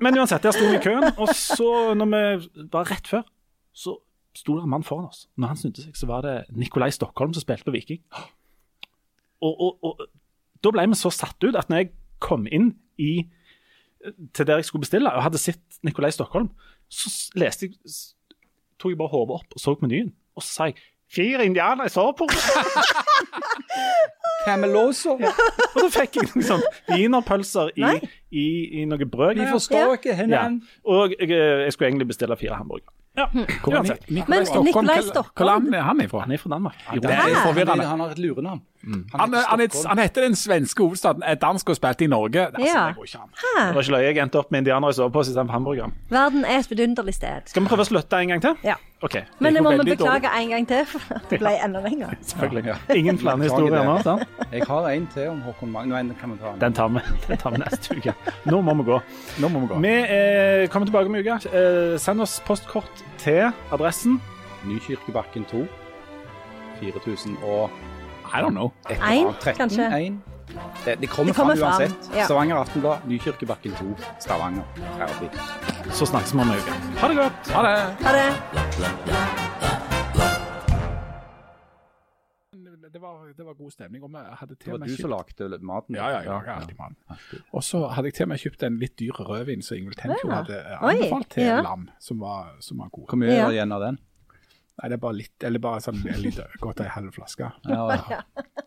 [0.00, 1.68] Men uansett, der sto vi i køen, og så,
[1.98, 3.26] når vi var rett før,
[3.76, 3.98] så
[4.34, 5.26] sto det en mann foran oss.
[5.36, 8.00] Når han snudde seg, så var det Nikolai Stockholm som spilte på Viking.
[9.44, 10.06] Og, og, og
[10.64, 11.92] da ble vi så satt ut at når jeg
[12.24, 13.26] kom inn i,
[14.34, 16.50] til der jeg skulle bestille, og hadde sett Nikolai Stockholm,
[16.90, 17.74] så leste jeg,
[18.80, 20.76] tok jeg bare hodet opp og så på menyen, og så sa jeg
[21.14, 22.34] Fire indianere i sovepose!
[24.46, 25.14] Cameloso?
[25.16, 27.84] Og da fikk jeg liksom wienerpølser i,
[28.34, 28.44] i,
[28.80, 29.38] i noe brød.
[29.38, 29.52] Vi Ja.
[29.52, 30.16] forstår ikke Ja.
[30.22, 30.60] henne.
[30.84, 32.92] Og jeg, jeg skulle egentlig bestille fire hamburgere.
[33.16, 33.26] Ja,
[33.66, 34.08] uansett.
[34.10, 36.20] Men Nikolai Stockholm, hvor- er han ifra?
[36.24, 36.74] Han er fra Danmark.
[36.92, 37.84] Ja, Det er forvirrende.
[37.86, 38.62] Han har et lurenavn.
[38.84, 42.46] Han, han, han, han heter den svenske hovedstaden, er dansk og spilte i Norge.
[42.46, 42.86] Altså, Ja.
[42.88, 43.30] det går ikke an.
[43.68, 45.92] Det var ikke løye, jeg endte opp med indianere i sovepose istedenfor hamburger.
[46.10, 47.48] Verden er et vidunderlig sted.
[47.52, 48.56] Skal vi prøve å slutte en gang til?
[48.64, 48.74] Ja.
[49.04, 49.16] OK.
[49.44, 52.14] Men det må vi beklage en gang til, for det ble enda lenger.
[52.24, 52.64] Selvfølgelig.
[52.70, 52.76] Ja.
[53.00, 53.96] Ingen flere historier nå.
[54.02, 54.24] sant?
[54.54, 56.04] Jeg har en til om Håkon Magnus.
[56.08, 56.60] Nå kan vi ta den.
[56.62, 58.14] Den tar vi Den tar vi neste uke.
[58.48, 59.00] Nå må vi gå.
[59.44, 59.80] Nå må vi gå.
[59.84, 61.40] Vi eh, kommer tilbake om en uke.
[61.52, 64.20] Eh, send oss postkort til adressen
[64.64, 65.64] Nykirkebakken 2.
[66.80, 67.70] 4000 og
[68.34, 68.70] I don't know.
[68.88, 69.84] 13, kanskje?
[70.06, 70.22] en.
[70.84, 72.10] Det, det kommer, Det kommer fram uansett.
[72.16, 72.24] ja.
[72.24, 73.84] Stavanger Aftenblad, Nykirkebakken 2,
[74.20, 74.62] Stavanger.
[74.98, 75.30] Ferdig.
[75.92, 76.72] Så snakkes vi om en uke.
[77.00, 77.52] Ha det godt.
[77.54, 77.78] Ha det.
[78.04, 79.34] Ha det.
[82.94, 84.02] Det var, det var god stemning.
[84.04, 85.96] Og vi hadde Det var du som kjøpt lagde maten.
[85.96, 87.18] ja, ja, ja, ja, alltid maten.
[87.52, 90.42] Og så hadde jeg til meg kjøpt en litt dyr rødvin som Ingvild Tenfjord Ja.
[90.42, 91.60] hadde anbefalt til ja.
[91.66, 93.08] lam, som var, som var god.
[93.10, 93.98] Hvor mye er igjen av den?
[94.74, 97.46] Nei, det er bare litt, eller bare sånn en liten, godt ei halv flaske.
[97.70, 98.20] Ja, ja.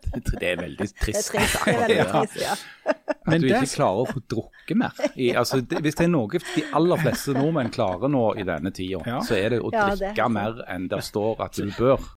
[0.08, 1.32] Det, er veldig Det er trist.
[1.34, 1.58] trist.
[1.66, 2.54] Det er veldig trist, ja.
[2.88, 5.02] At Men du ikke klarer å få drukke mer.
[5.20, 8.72] I, altså, det, hvis det er noe de aller fleste nordmenn klarer nå i denne
[8.72, 9.18] tida, Ja.
[9.20, 12.00] så er det å Ja, det drikke mer enn det står at du bør.